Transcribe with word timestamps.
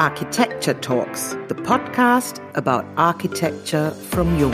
Architecture 0.00 0.72
Talks, 0.72 1.34
the 1.48 1.54
podcast 1.54 2.40
about 2.56 2.86
architecture 2.96 3.90
from 3.90 4.38
Jung. 4.38 4.52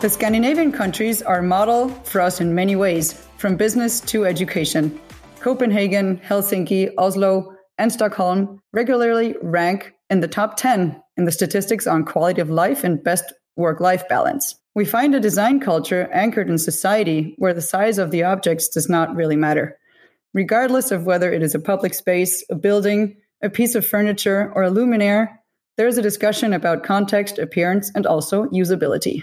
The 0.00 0.08
Scandinavian 0.08 0.70
countries 0.70 1.20
are 1.20 1.40
a 1.40 1.42
model 1.42 1.88
for 1.88 2.20
us 2.20 2.40
in 2.40 2.54
many 2.54 2.76
ways, 2.76 3.26
from 3.36 3.56
business 3.56 4.00
to 4.02 4.24
education. 4.24 5.00
Copenhagen, 5.40 6.18
Helsinki, 6.18 6.94
Oslo, 6.96 7.56
and 7.78 7.92
Stockholm 7.92 8.60
regularly 8.72 9.34
rank 9.42 9.92
in 10.08 10.20
the 10.20 10.28
top 10.28 10.56
10 10.56 11.02
in 11.16 11.24
the 11.24 11.32
statistics 11.32 11.88
on 11.88 12.04
quality 12.04 12.40
of 12.40 12.48
life 12.48 12.84
and 12.84 13.02
best 13.02 13.24
work 13.56 13.80
life 13.80 14.08
balance. 14.08 14.54
We 14.76 14.84
find 14.84 15.16
a 15.16 15.20
design 15.20 15.58
culture 15.58 16.08
anchored 16.12 16.48
in 16.48 16.58
society 16.58 17.34
where 17.38 17.54
the 17.54 17.60
size 17.60 17.98
of 17.98 18.12
the 18.12 18.22
objects 18.22 18.68
does 18.68 18.88
not 18.88 19.16
really 19.16 19.34
matter 19.34 19.80
regardless 20.34 20.90
of 20.90 21.06
whether 21.06 21.32
it 21.32 21.42
is 21.42 21.54
a 21.54 21.60
public 21.60 21.94
space, 21.94 22.44
a 22.50 22.54
building, 22.54 23.16
a 23.42 23.48
piece 23.48 23.74
of 23.74 23.86
furniture, 23.86 24.52
or 24.54 24.64
a 24.64 24.70
luminaire, 24.70 25.38
there 25.76 25.86
is 25.86 25.96
a 25.96 26.02
discussion 26.02 26.52
about 26.52 26.84
context, 26.84 27.38
appearance, 27.38 27.90
and 27.94 28.06
also 28.06 28.44
usability. 28.46 29.22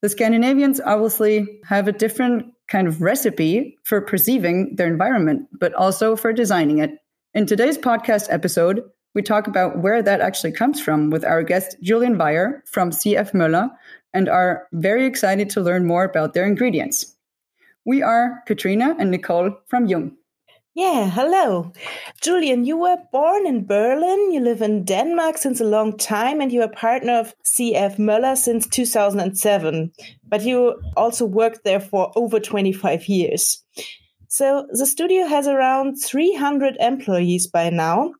The 0.00 0.08
Scandinavians 0.08 0.80
obviously 0.80 1.60
have 1.64 1.86
a 1.86 1.92
different 1.92 2.46
kind 2.68 2.88
of 2.88 3.02
recipe 3.02 3.78
for 3.84 4.00
perceiving 4.00 4.74
their 4.76 4.88
environment, 4.88 5.48
but 5.60 5.74
also 5.74 6.16
for 6.16 6.32
designing 6.32 6.78
it. 6.78 6.90
In 7.34 7.46
today's 7.46 7.78
podcast 7.78 8.26
episode, 8.30 8.82
we 9.14 9.22
talk 9.22 9.46
about 9.46 9.78
where 9.78 10.02
that 10.02 10.20
actually 10.20 10.52
comes 10.52 10.80
from 10.80 11.10
with 11.10 11.24
our 11.24 11.42
guest 11.42 11.76
Julian 11.82 12.18
Weyer 12.18 12.62
from 12.66 12.90
CF 12.90 13.32
Møller 13.32 13.70
and 14.12 14.28
are 14.28 14.66
very 14.72 15.06
excited 15.06 15.50
to 15.50 15.60
learn 15.60 15.86
more 15.86 16.04
about 16.04 16.34
their 16.34 16.46
ingredients. 16.46 17.14
We 17.84 18.00
are 18.00 18.44
Katrina 18.46 18.94
and 18.98 19.10
Nicole 19.10 19.56
from 19.66 19.86
Jung. 19.86 20.16
Yeah, 20.74 21.10
hello. 21.10 21.72
Julian, 22.22 22.64
you 22.64 22.76
were 22.78 22.96
born 23.10 23.44
in 23.44 23.66
Berlin. 23.66 24.30
You 24.30 24.40
live 24.40 24.62
in 24.62 24.84
Denmark 24.84 25.36
since 25.36 25.60
a 25.60 25.64
long 25.64 25.98
time 25.98 26.40
and 26.40 26.52
you're 26.52 26.62
a 26.62 26.68
partner 26.68 27.18
of 27.18 27.34
CF 27.44 27.98
Møller 27.98 28.36
since 28.36 28.68
2007. 28.68 29.92
But 30.26 30.44
you 30.44 30.80
also 30.96 31.26
worked 31.26 31.64
there 31.64 31.80
for 31.80 32.12
over 32.14 32.38
25 32.38 33.08
years. 33.08 33.62
So 34.28 34.66
the 34.70 34.86
studio 34.86 35.26
has 35.26 35.48
around 35.48 35.96
300 35.96 36.76
employees 36.78 37.48
by 37.48 37.68
now. 37.68 38.12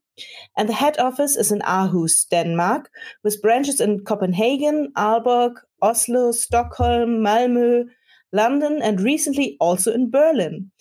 And 0.57 0.69
the 0.69 0.73
head 0.73 0.99
office 0.99 1.37
is 1.37 1.51
in 1.51 1.61
Aarhus, 1.61 2.29
Denmark, 2.29 2.91
with 3.23 3.41
branches 3.41 3.79
in 3.79 4.03
Copenhagen, 4.03 4.91
Aalborg, 4.95 5.53
Oslo, 5.81 6.31
Stockholm, 6.33 7.23
Malmö, 7.23 7.85
London, 8.33 8.81
and 8.81 8.99
recently 8.99 9.55
also 9.59 9.93
in 9.93 10.09
Berlin. 10.09 10.71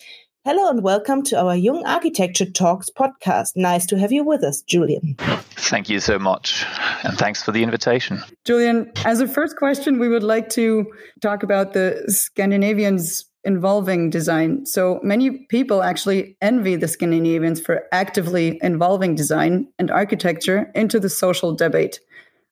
Hello 0.44 0.70
and 0.70 0.82
welcome 0.82 1.22
to 1.22 1.38
our 1.38 1.54
Jung 1.54 1.86
Architecture 1.86 2.50
Talks 2.50 2.88
podcast. 2.90 3.52
Nice 3.54 3.86
to 3.86 3.98
have 3.98 4.10
you 4.10 4.24
with 4.24 4.42
us, 4.42 4.62
Julian. 4.62 5.14
Thank 5.18 5.88
you 5.88 6.00
so 6.00 6.18
much. 6.18 6.64
And 7.04 7.16
thanks 7.16 7.42
for 7.42 7.52
the 7.52 7.62
invitation. 7.62 8.22
Julian, 8.44 8.90
as 9.04 9.20
a 9.20 9.28
first 9.28 9.56
question, 9.56 10.00
we 10.00 10.08
would 10.08 10.24
like 10.24 10.48
to 10.50 10.86
talk 11.20 11.42
about 11.42 11.74
the 11.74 12.02
Scandinavians 12.08 13.26
involving 13.44 14.10
design. 14.10 14.64
So 14.66 14.98
many 15.02 15.46
people 15.48 15.82
actually 15.82 16.36
envy 16.40 16.76
the 16.76 16.88
Scandinavians 16.88 17.60
for 17.60 17.84
actively 17.92 18.58
involving 18.62 19.14
design 19.14 19.68
and 19.78 19.90
architecture 19.90 20.72
into 20.74 20.98
the 20.98 21.10
social 21.10 21.54
debate. 21.54 22.00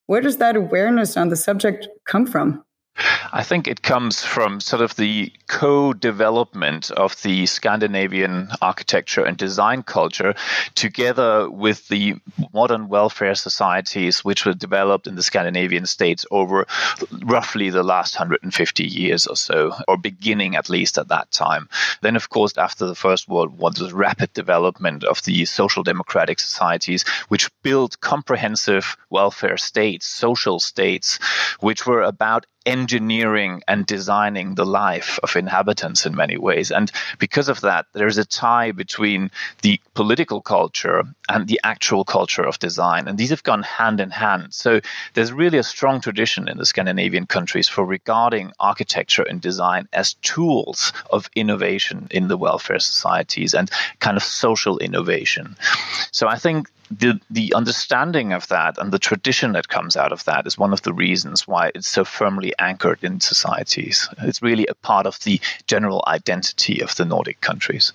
Where 0.06 0.21
does 0.21 0.37
that 0.37 0.56
awareness 0.56 1.17
on 1.17 1.28
the 1.28 1.37
subject 1.37 1.89
come 2.06 2.27
from? 2.27 2.65
I 3.33 3.44
think 3.44 3.69
it 3.69 3.83
comes 3.83 4.24
from 4.24 4.60
sort 4.60 4.83
of 4.83 4.96
the 4.96 5.33
co 5.46 5.92
development 5.92 6.91
of 6.91 7.20
the 7.22 7.47
Scandinavian 7.47 8.48
architecture 8.60 9.24
and 9.24 9.36
design 9.36 9.84
culture 9.84 10.34
together 10.74 11.48
with 11.48 11.86
the 11.88 12.16
modern 12.52 12.88
welfare 12.88 13.36
societies 13.36 14.24
which 14.24 14.44
were 14.44 14.55
developed 14.55 15.06
in 15.06 15.14
the 15.14 15.22
Scandinavian 15.22 15.86
states 15.86 16.27
over 16.32 16.66
roughly 17.22 17.70
the 17.70 17.84
last 17.84 18.19
150 18.19 18.84
years 18.84 19.26
or 19.28 19.36
so, 19.36 19.75
or 19.86 19.97
beginning 19.97 20.56
at 20.56 20.69
least 20.69 20.98
at 20.98 21.09
that 21.09 21.31
time. 21.31 21.69
Then, 22.03 22.16
of 22.16 22.31
course, 22.31 22.59
after 22.59 22.86
the 22.86 22.97
First 22.97 23.28
World 23.28 23.56
War, 23.56 23.70
the 23.70 23.94
rapid 23.94 24.32
development 24.32 25.04
of 25.04 25.22
the 25.22 25.44
social 25.44 25.84
democratic 25.84 26.41
societies, 26.41 27.04
which 27.28 27.48
built 27.62 28.00
comprehensive 28.00 28.97
welfare 29.09 29.56
states, 29.56 30.06
social 30.06 30.59
states, 30.59 31.19
which 31.60 31.86
were 31.86 32.03
about 32.03 32.47
engineering 32.66 33.62
and 33.66 33.87
designing 33.87 34.54
the 34.54 34.66
life 34.66 35.19
of 35.22 35.37
inhabitants 35.37 36.06
in 36.06 36.15
many 36.15 36.37
ways. 36.37 36.71
And 36.71 36.91
because 37.19 37.48
of 37.48 37.62
that, 37.62 37.87
there's 37.93 38.19
a 38.19 38.25
tie 38.25 38.72
between 38.72 39.31
the 39.62 39.81
political 39.94 40.41
culture 40.41 41.04
and 41.28 41.47
the 41.47 41.60
actual 41.65 42.04
culture 42.04 42.43
of 42.43 42.59
design. 42.59 43.09
And 43.09 43.16
these 43.16 43.31
have 43.31 43.43
gone 43.43 43.62
hand 43.62 44.00
in 44.00 44.10
hand. 44.10 44.53
So 44.53 44.81
there's 45.15 45.32
really 45.32 45.59
a 45.59 45.62
strong 45.62 46.00
tradition 46.00 46.48
in 46.48 46.59
the 46.59 46.66
Scandinavian 46.66 47.26
countries 47.26 47.69
for 47.69 47.84
regarding 47.84 48.53
architecture 48.60 49.22
and 49.22 49.41
design 49.41 49.88
as 49.92 50.15
tools 50.15 50.92
of 51.10 51.31
innovation 51.34 52.09
in 52.10 52.28
the 52.28 52.37
welfare 52.37 52.78
societies 52.78 53.54
and 53.54 53.71
kind 54.00 54.16
of 54.16 54.22
social 54.22 54.78
innovation. 54.78 55.56
So 56.12 56.28
I 56.28 56.37
think 56.37 56.69
the 56.91 57.21
the 57.31 57.55
understanding 57.55 58.33
of 58.33 58.49
that 58.49 58.78
and 58.78 58.93
the 58.93 58.99
tradition 58.99 59.53
that 59.53 59.69
comes 59.69 59.97
out 59.97 60.12
of 60.12 60.25
that 60.25 60.47
is 60.47 60.59
one 60.59 60.73
of 60.73 60.83
the 60.83 60.93
reasons 60.93 61.47
why 61.47 61.71
it's 61.75 61.89
so 61.89 62.05
firmly 62.05 62.53
anchored 62.59 63.03
in 63.03 63.21
societies. 63.21 64.09
It's 64.23 64.43
really 64.43 64.67
a 64.67 64.75
part 64.75 65.06
of 65.06 65.19
the 65.21 65.41
general 65.67 66.03
identity 66.06 66.81
of 66.81 66.95
the 66.97 67.05
Nordic 67.05 67.41
countries. 67.41 67.93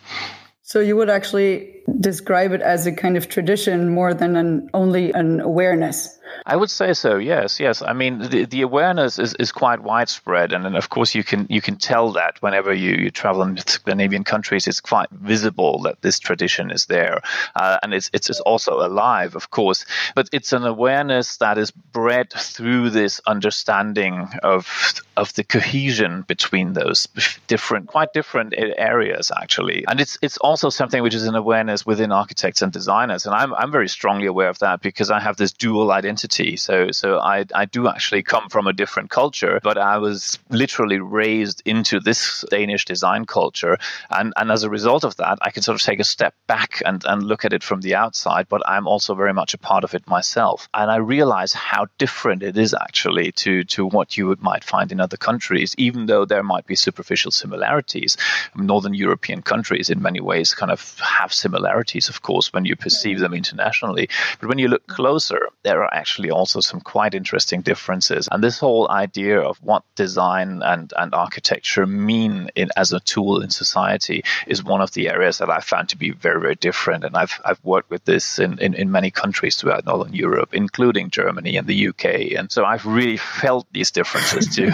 So 0.63 0.79
you 0.79 0.95
would 0.95 1.09
actually 1.09 1.83
describe 1.99 2.51
it 2.51 2.61
as 2.61 2.87
a 2.87 2.91
kind 2.91 3.17
of 3.17 3.29
tradition 3.29 3.89
more 3.89 4.13
than 4.13 4.35
an 4.35 4.69
only 4.73 5.11
an 5.11 5.39
awareness. 5.41 6.14
I 6.45 6.55
would 6.55 6.69
say 6.69 6.93
so. 6.93 7.17
Yes, 7.17 7.59
yes. 7.59 7.81
I 7.81 7.93
mean, 7.93 8.19
the, 8.19 8.45
the 8.45 8.61
awareness 8.61 9.19
is, 9.19 9.33
is 9.35 9.51
quite 9.51 9.81
widespread, 9.81 10.53
and, 10.53 10.65
and 10.65 10.75
of 10.75 10.89
course 10.89 11.15
you 11.15 11.23
can 11.23 11.47
you 11.49 11.61
can 11.61 11.77
tell 11.77 12.11
that 12.13 12.41
whenever 12.41 12.73
you, 12.73 12.95
you 12.95 13.11
travel 13.11 13.41
in 13.43 13.57
Scandinavian 13.57 14.23
countries, 14.23 14.67
it's 14.67 14.79
quite 14.79 15.09
visible 15.11 15.81
that 15.83 16.01
this 16.01 16.19
tradition 16.19 16.71
is 16.71 16.85
there, 16.87 17.21
uh, 17.55 17.77
and 17.83 17.93
it's 17.93 18.09
it's 18.13 18.29
also 18.41 18.85
alive, 18.85 19.35
of 19.35 19.49
course. 19.51 19.85
But 20.15 20.29
it's 20.31 20.53
an 20.53 20.65
awareness 20.65 21.37
that 21.37 21.57
is 21.57 21.71
bred 21.71 22.31
through 22.31 22.91
this 22.91 23.21
understanding 23.25 24.29
of 24.43 25.01
of 25.17 25.33
the 25.33 25.43
cohesion 25.43 26.23
between 26.23 26.73
those 26.73 27.07
different, 27.47 27.87
quite 27.87 28.13
different 28.13 28.53
areas, 28.57 29.31
actually. 29.35 29.85
And 29.87 29.99
it's 29.99 30.17
it's 30.21 30.37
also 30.37 30.69
something 30.69 31.01
which 31.01 31.15
is 31.15 31.27
an 31.27 31.35
awareness 31.35 31.85
within 31.85 32.11
architects 32.11 32.61
and 32.61 32.71
designers, 32.71 33.25
and 33.25 33.35
I'm 33.35 33.53
I'm 33.53 33.71
very 33.71 33.89
strongly 33.89 34.27
aware 34.27 34.49
of 34.49 34.59
that 34.59 34.81
because 34.81 35.09
I 35.11 35.19
have 35.19 35.37
this 35.37 35.51
dual 35.51 35.91
identity 35.91 36.14
identity. 36.15 36.57
So 36.57 36.91
so 36.91 37.19
I 37.19 37.45
I 37.53 37.65
do 37.65 37.87
actually 37.87 38.23
come 38.23 38.49
from 38.49 38.67
a 38.67 38.73
different 38.73 39.09
culture, 39.09 39.59
but 39.63 39.77
I 39.77 39.97
was 39.97 40.39
literally 40.49 40.99
raised 40.99 41.61
into 41.65 41.99
this 41.99 42.45
Danish 42.49 42.85
design 42.85 43.25
culture, 43.25 43.77
and 44.09 44.33
and 44.37 44.51
as 44.51 44.63
a 44.63 44.69
result 44.69 45.03
of 45.03 45.15
that, 45.17 45.37
I 45.41 45.51
can 45.51 45.63
sort 45.63 45.75
of 45.79 45.85
take 45.85 45.99
a 45.99 46.03
step 46.03 46.33
back 46.47 46.81
and 46.85 47.03
and 47.05 47.23
look 47.23 47.45
at 47.45 47.53
it 47.53 47.63
from 47.63 47.81
the 47.81 47.95
outside. 47.95 48.45
But 48.49 48.61
I'm 48.65 48.87
also 48.87 49.15
very 49.15 49.33
much 49.33 49.53
a 49.53 49.57
part 49.57 49.83
of 49.83 49.93
it 49.93 50.07
myself, 50.07 50.69
and 50.73 50.89
I 50.91 50.97
realize 50.97 51.53
how 51.53 51.87
different 51.97 52.43
it 52.43 52.57
is 52.57 52.73
actually 52.73 53.31
to 53.43 53.63
to 53.75 53.85
what 53.85 54.17
you 54.17 54.27
would, 54.27 54.41
might 54.41 54.63
find 54.63 54.91
in 54.91 54.99
other 54.99 55.17
countries, 55.17 55.75
even 55.77 56.05
though 56.05 56.25
there 56.25 56.43
might 56.43 56.65
be 56.65 56.75
superficial 56.75 57.31
similarities. 57.31 58.17
Northern 58.55 58.93
European 58.93 59.41
countries, 59.41 59.89
in 59.89 60.01
many 60.01 60.21
ways, 60.21 60.53
kind 60.53 60.71
of 60.71 60.99
have 60.99 61.33
similarities, 61.33 62.09
of 62.09 62.21
course, 62.21 62.53
when 62.53 62.65
you 62.65 62.75
perceive 62.75 63.19
them 63.19 63.33
internationally. 63.33 64.07
But 64.39 64.49
when 64.49 64.59
you 64.59 64.69
look 64.69 64.87
closer, 64.87 65.39
there 65.63 65.83
are 65.83 65.93
actually 66.05 66.15
actually 66.15 66.29
also 66.29 66.59
some 66.61 66.79
quite 66.79 67.13
interesting 67.13 67.61
differences. 67.61 68.29
And 68.31 68.43
this 68.43 68.59
whole 68.59 68.89
idea 68.89 69.41
of 69.41 69.57
what 69.57 69.83
design 69.95 70.61
and, 70.63 70.93
and 70.95 71.13
architecture 71.13 71.85
mean 71.85 72.49
in, 72.55 72.69
as 72.77 72.93
a 72.93 72.99
tool 72.99 73.41
in 73.41 73.49
society 73.49 74.23
is 74.47 74.63
one 74.63 74.81
of 74.81 74.91
the 74.91 75.09
areas 75.09 75.39
that 75.39 75.49
I 75.49 75.59
found 75.59 75.89
to 75.89 75.97
be 75.97 76.11
very, 76.11 76.39
very 76.39 76.55
different. 76.55 77.03
And 77.03 77.17
I've, 77.17 77.41
I've 77.43 77.59
worked 77.63 77.89
with 77.89 78.05
this 78.05 78.39
in, 78.39 78.59
in, 78.59 78.75
in 78.75 78.91
many 78.91 79.11
countries 79.11 79.55
throughout 79.55 79.85
Northern 79.85 80.13
Europe, 80.13 80.53
including 80.53 81.09
Germany 81.09 81.57
and 81.57 81.67
the 81.67 81.87
UK. 81.89 82.05
And 82.37 82.51
so 82.51 82.63
I've 82.63 82.85
really 82.85 83.17
felt 83.17 83.65
these 83.73 83.91
differences 83.91 84.55
too. 84.55 84.71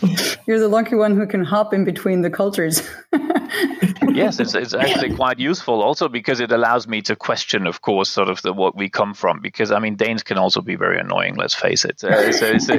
You're 0.46 0.60
the 0.60 0.68
lucky 0.68 0.94
one 0.94 1.16
who 1.16 1.26
can 1.26 1.44
hop 1.44 1.74
in 1.74 1.84
between 1.84 2.22
the 2.22 2.30
cultures. 2.30 2.88
yes, 4.12 4.40
it's, 4.40 4.54
it's 4.54 4.74
actually 4.74 5.14
quite 5.14 5.38
useful 5.38 5.82
also 5.82 6.08
because 6.08 6.40
it 6.40 6.52
allows 6.52 6.86
me 6.86 7.02
to 7.02 7.16
question, 7.16 7.66
of 7.66 7.80
course, 7.80 8.10
sort 8.10 8.28
of 8.28 8.42
the, 8.42 8.52
what 8.52 8.76
we 8.76 8.88
come 8.88 9.14
from. 9.14 9.40
Because 9.40 9.70
I 9.70 9.78
mean, 9.78 9.96
Danes 9.96 10.22
can 10.22 10.38
also 10.38 10.60
be 10.60 10.76
very 10.76 10.98
annoying. 10.98 11.36
Let's 11.36 11.54
face 11.54 11.84
it. 11.84 12.02
Uh, 12.02 12.32
so, 12.32 12.58
so 12.58 12.78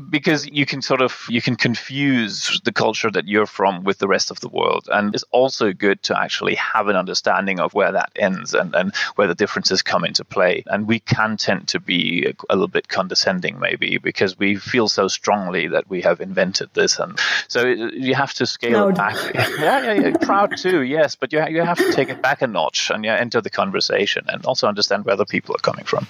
because 0.10 0.46
you 0.48 0.66
can 0.66 0.82
sort 0.82 1.02
of 1.02 1.24
you 1.28 1.40
can 1.40 1.56
confuse 1.56 2.60
the 2.64 2.72
culture 2.72 3.10
that 3.10 3.26
you're 3.26 3.46
from 3.46 3.84
with 3.84 3.98
the 3.98 4.08
rest 4.08 4.30
of 4.30 4.40
the 4.40 4.48
world, 4.48 4.88
and 4.92 5.14
it's 5.14 5.24
also 5.30 5.72
good 5.72 6.02
to 6.04 6.18
actually 6.18 6.54
have 6.56 6.88
an 6.88 6.96
understanding 6.96 7.60
of 7.60 7.74
where 7.74 7.92
that 7.92 8.12
ends 8.16 8.54
and 8.54 8.74
and 8.74 8.94
where 9.16 9.28
the 9.28 9.34
differences 9.34 9.82
come 9.82 10.04
into 10.04 10.24
play. 10.24 10.64
And 10.66 10.86
we 10.86 11.00
can 11.00 11.36
tend 11.36 11.68
to 11.68 11.80
be 11.80 12.26
a, 12.26 12.52
a 12.52 12.54
little 12.54 12.68
bit 12.68 12.88
condescending, 12.88 13.58
maybe, 13.58 13.98
because 13.98 14.38
we 14.38 14.56
feel 14.56 14.88
so 14.88 15.08
strongly 15.08 15.68
that 15.68 15.88
we 15.88 16.02
have 16.02 16.20
invented 16.20 16.70
this, 16.74 16.98
and 16.98 17.18
so 17.48 17.66
you 17.66 18.14
have 18.14 18.32
to 18.34 18.46
scale 18.46 18.88
no. 18.88 18.92
back. 18.92 19.16
Yeah, 19.58 19.82
yeah, 19.82 19.92
yeah 19.92 20.16
proud 20.18 20.56
too, 20.56 20.82
yes, 20.82 21.16
but 21.16 21.32
you, 21.32 21.40
ha- 21.40 21.48
you 21.48 21.62
have 21.62 21.78
to 21.78 21.92
take 21.92 22.08
it 22.08 22.22
back 22.22 22.42
a 22.42 22.46
notch 22.46 22.90
and 22.90 23.04
yeah, 23.04 23.16
enter 23.16 23.40
the 23.40 23.50
conversation 23.50 24.24
and 24.28 24.44
also 24.46 24.66
understand 24.66 25.04
where 25.04 25.16
the 25.16 25.26
people 25.26 25.54
are 25.54 25.62
coming 25.62 25.84
from. 25.84 26.06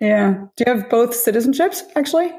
Yeah. 0.00 0.46
Do 0.56 0.64
you 0.66 0.74
have 0.74 0.90
both 0.90 1.10
citizenships, 1.10 1.82
actually? 1.96 2.32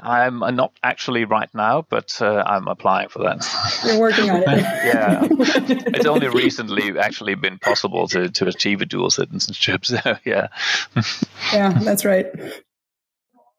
I'm 0.00 0.40
not 0.56 0.72
actually 0.82 1.24
right 1.24 1.52
now, 1.54 1.86
but 1.88 2.20
uh, 2.20 2.42
I'm 2.46 2.66
applying 2.68 3.08
for 3.08 3.20
that. 3.20 3.46
You're 3.84 4.00
working 4.00 4.30
on 4.30 4.42
it. 4.42 4.46
yeah, 4.48 5.28
it's 5.30 6.06
only 6.06 6.28
recently 6.28 6.98
actually 6.98 7.34
been 7.34 7.58
possible 7.58 8.08
to, 8.08 8.30
to 8.30 8.48
achieve 8.48 8.80
a 8.80 8.86
dual 8.86 9.10
citizenship. 9.10 9.84
So 9.90 10.16
yeah, 10.24 10.48
yeah, 11.52 11.78
that's 11.82 12.04
right. 12.04 12.26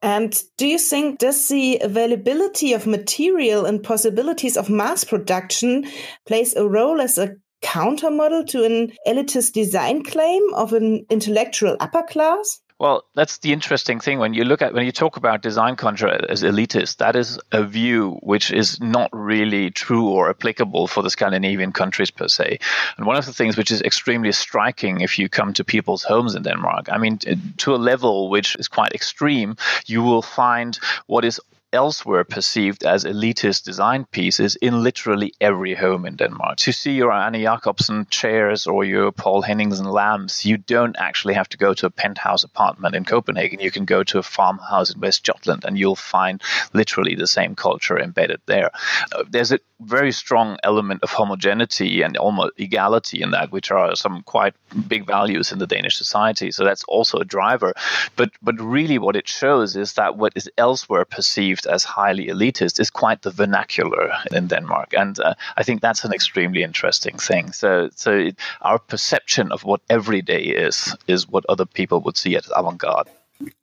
And 0.01 0.41
do 0.57 0.67
you 0.67 0.79
think 0.79 1.19
does 1.19 1.47
the 1.47 1.79
availability 1.81 2.73
of 2.73 2.87
material 2.87 3.65
and 3.65 3.83
possibilities 3.83 4.57
of 4.57 4.69
mass 4.69 5.03
production 5.03 5.85
plays 6.25 6.55
a 6.55 6.67
role 6.67 6.99
as 6.99 7.17
a 7.17 7.35
countermodel 7.61 8.47
to 8.47 8.63
an 8.63 8.91
elitist 9.07 9.53
design 9.53 10.03
claim 10.03 10.41
of 10.55 10.73
an 10.73 11.05
intellectual 11.09 11.77
upper 11.79 12.03
class? 12.03 12.59
Well, 12.81 13.03
that's 13.13 13.37
the 13.37 13.53
interesting 13.53 13.99
thing 13.99 14.17
when 14.17 14.33
you 14.33 14.43
look 14.43 14.63
at 14.63 14.73
when 14.73 14.87
you 14.87 14.91
talk 14.91 15.15
about 15.15 15.43
design 15.43 15.75
culture 15.75 16.07
as 16.07 16.41
elitist. 16.41 16.97
That 16.97 17.15
is 17.15 17.37
a 17.51 17.63
view 17.63 18.17
which 18.23 18.51
is 18.51 18.81
not 18.81 19.11
really 19.13 19.69
true 19.69 20.09
or 20.09 20.31
applicable 20.31 20.87
for 20.87 21.03
the 21.03 21.11
Scandinavian 21.11 21.73
countries 21.73 22.09
per 22.09 22.27
se. 22.27 22.57
And 22.97 23.05
one 23.05 23.17
of 23.17 23.27
the 23.27 23.33
things 23.33 23.55
which 23.55 23.69
is 23.69 23.83
extremely 23.83 24.31
striking 24.31 25.01
if 25.01 25.19
you 25.19 25.29
come 25.29 25.53
to 25.53 25.63
people's 25.63 26.01
homes 26.01 26.33
in 26.33 26.41
Denmark, 26.41 26.89
I 26.91 26.97
mean, 26.97 27.19
to 27.57 27.75
a 27.75 27.77
level 27.77 28.31
which 28.31 28.55
is 28.55 28.67
quite 28.67 28.93
extreme, 28.93 29.57
you 29.85 30.01
will 30.01 30.23
find 30.23 30.79
what 31.05 31.23
is 31.23 31.39
elsewhere 31.73 32.23
perceived 32.23 32.83
as 32.83 33.03
elitist 33.03 33.63
design 33.63 34.05
pieces 34.11 34.55
in 34.57 34.83
literally 34.83 35.33
every 35.39 35.75
home 35.75 36.05
in 36.05 36.15
Denmark. 36.15 36.57
To 36.57 36.71
see 36.71 36.93
your 36.93 37.11
Arne 37.11 37.41
Jacobsen 37.41 38.07
chairs 38.09 38.67
or 38.67 38.83
your 38.83 39.11
Poul 39.11 39.41
Henningsen 39.41 39.85
lamps, 39.85 40.45
you 40.45 40.57
don't 40.57 40.95
actually 40.99 41.33
have 41.33 41.49
to 41.49 41.57
go 41.57 41.73
to 41.73 41.85
a 41.85 41.89
penthouse 41.89 42.43
apartment 42.43 42.95
in 42.95 43.05
Copenhagen. 43.05 43.59
You 43.59 43.71
can 43.71 43.85
go 43.85 44.03
to 44.03 44.19
a 44.19 44.23
farmhouse 44.23 44.93
in 44.93 44.99
West 44.99 45.23
Jutland 45.23 45.63
and 45.65 45.77
you'll 45.77 45.95
find 45.95 46.41
literally 46.73 47.15
the 47.15 47.27
same 47.27 47.55
culture 47.55 47.99
embedded 47.99 48.41
there. 48.45 48.71
Uh, 49.11 49.23
there's 49.29 49.51
a 49.51 49.59
very 49.81 50.11
strong 50.11 50.57
element 50.63 51.01
of 51.03 51.09
homogeneity 51.11 52.01
and 52.01 52.17
almost 52.17 52.53
equality 52.57 53.21
in 53.21 53.31
that, 53.31 53.51
which 53.51 53.71
are 53.71 53.95
some 53.95 54.21
quite 54.23 54.53
big 54.87 55.05
values 55.05 55.51
in 55.51 55.59
the 55.59 55.67
Danish 55.67 55.97
society. 55.97 56.51
So 56.51 56.63
that's 56.63 56.83
also 56.85 57.17
a 57.17 57.25
driver. 57.25 57.73
But 58.15 58.31
but 58.41 58.59
really 58.59 58.97
what 58.97 59.15
it 59.15 59.27
shows 59.27 59.75
is 59.75 59.93
that 59.93 60.17
what 60.17 60.33
is 60.35 60.49
elsewhere 60.57 61.05
perceived 61.05 61.60
perceived 61.61 61.73
as 61.73 61.83
highly 61.83 62.27
elitist 62.27 62.79
is 62.79 62.89
quite 62.89 63.21
the 63.21 63.31
vernacular 63.31 64.11
in 64.31 64.47
Denmark, 64.47 64.93
and 64.97 65.19
uh, 65.19 65.33
I 65.57 65.63
think 65.63 65.81
that's 65.81 66.05
an 66.05 66.13
extremely 66.13 66.63
interesting 66.63 67.17
thing. 67.17 67.53
So, 67.53 67.89
so 67.95 68.11
it, 68.11 68.39
our 68.61 68.79
perception 68.79 69.51
of 69.51 69.63
what 69.63 69.81
everyday 69.89 70.43
is 70.43 70.95
is 71.07 71.27
what 71.27 71.45
other 71.49 71.65
people 71.65 71.99
would 72.01 72.17
see 72.17 72.37
as 72.37 72.51
avant-garde. 72.55 73.07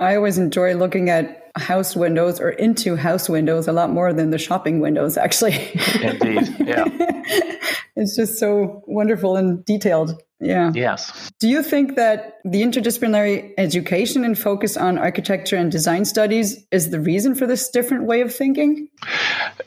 I 0.01 0.17
always 0.17 0.39
enjoy 0.39 0.75
looking 0.75 1.11
at 1.11 1.48
house 1.59 1.97
windows 1.97 2.41
or 2.41 2.51
into 2.51 2.97
house 2.97 3.29
windows 3.29 3.69
a 3.69 3.73
lot 3.73 3.91
more 3.91 4.13
than 4.13 4.31
the 4.31 4.39
shopping 4.39 4.81
windows, 4.81 5.17
actually. 5.17 5.73
Indeed, 6.03 6.55
yeah. 6.61 6.85
it's 7.97 8.17
just 8.17 8.39
so 8.39 8.83
wonderful 8.87 9.37
and 9.37 9.65
detailed. 9.65 10.23
Yeah. 10.41 10.71
Yes. 10.73 11.33
Do 11.41 11.49
you 11.49 11.65
think 11.65 11.97
that 11.97 12.39
the 12.45 12.63
interdisciplinary 12.63 13.55
education 13.59 14.25
and 14.25 14.39
focus 14.39 14.77
on 14.77 14.97
architecture 14.97 15.57
and 15.57 15.71
design 15.71 16.05
studies 16.05 16.65
is 16.71 16.91
the 16.91 17.01
reason 17.01 17.35
for 17.35 17.45
this 17.47 17.69
different 17.71 18.05
way 18.05 18.21
of 18.21 18.33
thinking? 18.33 18.89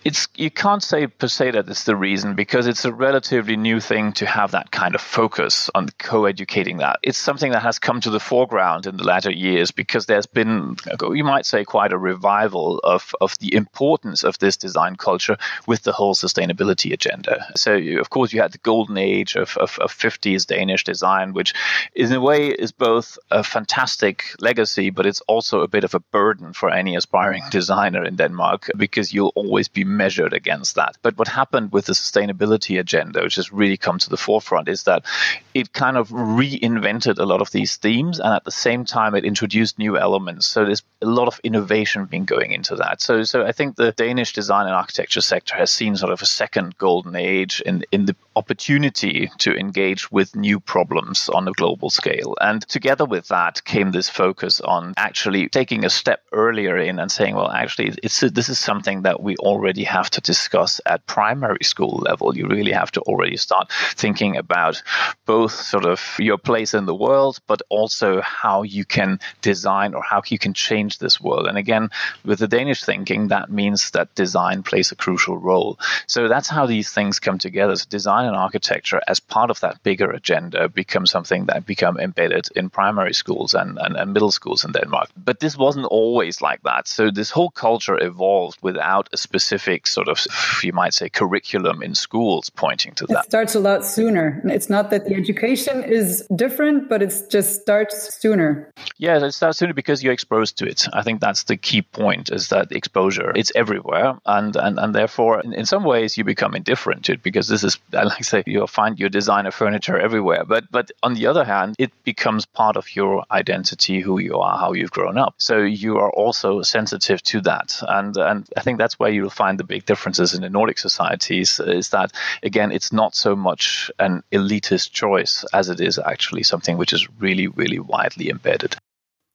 It's 0.06 0.30
you 0.36 0.50
can't 0.50 0.82
say 0.82 1.08
per 1.08 1.28
se 1.28 1.52
that 1.52 1.68
it's 1.68 1.84
the 1.84 1.98
reason 1.98 2.36
because 2.36 2.68
it's 2.68 2.86
a 2.86 2.94
relatively 2.94 3.58
new 3.58 3.82
thing 3.82 4.14
to 4.14 4.26
have 4.26 4.52
that 4.52 4.72
kind 4.72 4.96
of 4.96 5.02
focus 5.02 5.70
on 5.76 5.90
co-educating 6.00 6.78
that. 6.78 7.00
It's 7.04 7.18
something 7.18 7.52
that 7.52 7.64
has 7.64 7.78
come 7.78 8.00
to 8.02 8.10
the 8.10 8.20
foreground 8.20 8.86
in 8.86 8.96
the 8.96 9.04
latter 9.04 9.32
years 9.32 9.72
because 9.72 10.06
there's 10.06 10.26
been 10.26 10.78
you 11.02 11.26
might 11.26 11.46
say 11.46 11.66
quite 11.66 11.81
a 11.90 11.98
revival 11.98 12.80
of 12.84 13.14
of 13.22 13.38
the 13.40 13.56
importance 13.56 14.24
of 14.24 14.38
this 14.40 14.58
design 14.58 14.96
culture 14.96 15.38
with 15.68 15.84
the 15.84 15.92
whole 15.92 16.16
sustainability 16.16 16.94
agenda. 16.94 17.46
So 17.56 17.76
of 18.00 18.10
course 18.10 18.34
you 18.34 18.42
had 18.42 18.52
the 18.52 18.60
golden 18.60 18.98
age 18.98 19.36
of 19.36 19.58
of, 19.58 19.78
of 19.80 19.92
50s 19.92 20.46
Danish 20.46 20.84
design, 20.84 21.34
which 21.34 21.54
in 21.96 22.12
a 22.14 22.22
way 22.22 22.48
is 22.48 22.72
both 22.72 23.18
a 23.30 23.44
fantastic 23.44 24.36
legacy, 24.40 24.90
but 24.90 25.06
it's 25.06 25.22
also 25.22 25.62
a 25.62 25.68
bit 25.68 25.84
of 25.84 25.96
a 25.96 26.00
burden 26.00 26.54
for 26.54 26.70
any 26.70 26.96
aspiring 26.96 27.42
mm-hmm. 27.42 27.58
designer 27.60 28.04
in 28.04 28.16
Denmark 28.16 28.70
because 28.78 29.14
you'll 29.14 29.34
always 29.36 29.68
be 29.68 29.84
measured 29.84 30.34
against 30.34 30.76
that. 30.76 30.98
But 31.02 31.18
what 31.18 31.28
happened 31.28 31.72
with 31.72 31.86
the 31.86 31.94
sustainability 31.94 32.80
agenda, 32.80 33.22
which 33.22 33.36
has 33.36 33.52
really 33.52 33.78
come 33.78 33.98
to 34.00 34.10
the 34.10 34.18
forefront, 34.18 34.68
is 34.70 34.84
that 34.84 35.06
it 35.54 35.74
kind 35.74 35.98
of 35.98 36.10
reinvented 36.10 37.20
a 37.20 37.26
lot 37.26 37.42
of 37.42 37.52
these 37.52 37.78
themes 37.78 38.20
and 38.20 38.34
at 38.34 38.44
the 38.44 38.52
same 38.52 38.86
time 38.86 39.16
it 39.16 39.26
introduced 39.26 39.80
new 39.80 39.98
elements. 39.98 40.46
So 40.48 40.66
there's 40.66 40.84
a 41.02 41.06
lot 41.06 41.28
of 41.28 41.40
innovation 41.44 41.71
being 42.06 42.26
going 42.26 42.52
into 42.52 42.76
that. 42.76 43.02
So 43.02 43.24
so 43.24 43.46
I 43.46 43.52
think 43.52 43.76
the 43.76 43.92
Danish 43.92 44.34
design 44.34 44.66
and 44.66 44.76
architecture 44.76 45.22
sector 45.22 45.56
has 45.56 45.72
seen 45.72 45.96
sort 45.96 46.12
of 46.12 46.22
a 46.22 46.26
second 46.26 46.78
golden 46.78 47.16
age 47.16 47.62
in 47.66 47.84
in 47.92 48.06
the 48.06 48.16
opportunity 48.36 49.30
to 49.40 49.56
engage 49.56 50.12
with 50.12 50.36
new 50.36 50.60
problems 50.60 51.30
on 51.30 51.48
a 51.48 51.52
global 51.52 51.90
scale. 51.90 52.36
And 52.40 52.62
together 52.68 53.06
with 53.06 53.28
that 53.28 53.64
came 53.64 53.92
this 53.92 54.10
focus 54.10 54.62
on 54.62 54.94
actually 54.98 55.50
taking 55.50 55.86
a 55.86 55.90
step 55.90 56.24
earlier 56.32 56.78
in 56.78 57.00
and 57.00 57.12
saying, 57.12 57.36
well, 57.36 57.52
actually, 57.52 57.94
it's 58.04 58.22
this 58.22 58.50
is 58.50 58.60
something 58.60 59.02
that 59.04 59.22
we 59.22 59.36
already 59.38 59.84
have 59.84 60.10
to 60.12 60.22
discuss 60.22 60.80
at 60.86 61.06
primary 61.06 61.64
school 61.64 61.98
level. 62.06 62.36
You 62.36 62.48
really 62.48 62.72
have 62.72 62.92
to 62.92 63.02
already 63.02 63.38
start 63.38 63.72
thinking 63.96 64.38
about 64.38 64.82
both 65.26 65.52
sort 65.52 65.86
of 65.86 66.00
your 66.20 66.38
place 66.38 66.74
in 66.74 66.86
the 66.86 66.96
world, 66.96 67.40
but 67.48 67.62
also 67.70 68.22
how 68.22 68.64
you 68.64 68.86
can 68.86 69.20
design 69.42 69.94
or 69.94 70.04
how 70.04 70.22
you 70.28 70.40
can 70.40 70.54
change 70.54 71.00
this 71.00 71.20
world. 71.20 71.48
And 71.48 71.58
again, 71.58 71.90
with 72.24 72.40
the 72.40 72.48
Danish 72.48 72.84
thinking, 72.84 73.28
that 73.30 73.52
means 73.52 73.92
that 73.92 74.16
design 74.16 74.64
plays 74.64 74.92
a 74.92 74.96
crucial 74.96 75.38
role. 75.38 75.80
So 76.08 76.28
that's 76.28 76.48
how 76.48 76.66
these 76.66 76.92
things 76.92 77.20
come 77.20 77.38
together. 77.38 77.76
So 77.76 77.86
design 77.90 78.21
and 78.26 78.36
architecture 78.36 79.02
as 79.08 79.20
part 79.20 79.50
of 79.50 79.60
that 79.62 79.82
bigger 79.84 80.12
agenda 80.12 80.70
become 80.70 81.06
something 81.06 81.46
that 81.46 81.66
become 81.66 82.00
embedded 82.00 82.48
in 82.56 82.70
primary 82.70 83.14
schools 83.14 83.54
and, 83.54 83.78
and, 83.78 83.96
and 83.96 84.14
middle 84.14 84.32
schools 84.32 84.66
in 84.66 84.72
Denmark. 84.72 85.10
But 85.18 85.40
this 85.40 85.58
wasn't 85.58 85.86
always 85.86 86.42
like 86.42 86.62
that. 86.64 86.88
So 86.88 87.12
this 87.12 87.30
whole 87.30 87.50
culture 87.50 88.02
evolved 88.02 88.60
without 88.62 89.10
a 89.14 89.18
specific 89.18 89.88
sort 89.88 90.08
of, 90.08 90.26
you 90.64 90.74
might 90.74 90.94
say, 90.94 91.10
curriculum 91.10 91.82
in 91.82 91.96
schools 91.96 92.50
pointing 92.50 92.94
to 92.96 93.08
that. 93.08 93.26
It 93.26 93.30
starts 93.30 93.56
a 93.56 93.60
lot 93.60 93.86
sooner. 93.86 94.42
It's 94.46 94.70
not 94.70 94.90
that 94.90 95.06
the 95.06 95.16
education 95.16 95.84
is 95.84 96.26
different, 96.36 96.90
but 96.90 97.02
it 97.02 97.14
just 97.30 97.62
starts 97.62 98.14
sooner. 98.16 98.72
Yeah, 98.98 99.24
it 99.24 99.32
starts 99.32 99.58
sooner 99.58 99.74
because 99.74 100.04
you're 100.04 100.14
exposed 100.14 100.58
to 100.58 100.66
it. 100.66 100.88
I 100.94 101.04
think 101.04 101.22
that's 101.22 101.44
the 101.44 101.58
key 101.58 101.82
point 101.82 102.32
is 102.32 102.50
that 102.50 102.72
exposure, 102.72 103.32
it's 103.36 103.52
everywhere. 103.56 104.20
And, 104.26 104.56
and, 104.56 104.80
and 104.80 104.96
therefore, 104.96 105.42
in, 105.42 105.54
in 105.54 105.66
some 105.66 105.84
ways, 105.84 106.18
you 106.18 106.24
become 106.24 106.56
indifferent 106.56 107.06
to 107.06 107.14
it 107.14 107.24
because 107.24 107.48
this 107.48 107.64
is, 107.64 107.78
like 108.16 108.24
say, 108.24 108.44
you'll 108.46 108.68
find 108.68 109.00
your 109.00 109.10
designer 109.10 109.52
furniture 109.52 109.98
everywhere. 109.98 110.44
But 110.46 110.66
but 110.72 110.92
on 111.04 111.14
the 111.14 111.28
other 111.28 111.44
hand, 111.44 111.76
it 111.80 111.92
becomes 112.04 112.46
part 112.46 112.76
of 112.76 112.96
your 112.96 113.24
identity, 113.32 114.02
who 114.02 114.20
you 114.20 114.38
are, 114.40 114.58
how 114.58 114.74
you've 114.74 114.92
grown 114.92 115.18
up. 115.18 115.36
So 115.38 115.60
you 115.60 115.98
are 115.98 116.12
also 116.12 116.62
sensitive 116.62 117.22
to 117.24 117.42
that, 117.42 117.82
and 117.88 118.18
and 118.18 118.48
I 118.58 118.62
think 118.62 118.78
that's 118.78 119.00
where 119.00 119.12
you'll 119.12 119.30
find 119.30 119.60
the 119.60 119.64
big 119.64 119.86
differences 119.86 120.34
in 120.34 120.42
the 120.42 120.50
Nordic 120.50 120.78
societies. 120.78 121.60
Is 121.60 121.90
that 121.90 122.12
again, 122.44 122.72
it's 122.72 122.92
not 122.92 123.16
so 123.16 123.36
much 123.36 123.92
an 124.00 124.24
elitist 124.32 124.92
choice 124.92 125.46
as 125.54 125.70
it 125.70 125.80
is 125.80 126.00
actually 126.00 126.44
something 126.44 126.78
which 126.78 126.94
is 126.94 127.08
really 127.20 127.48
really 127.48 127.80
widely 127.80 128.30
embedded. 128.30 128.76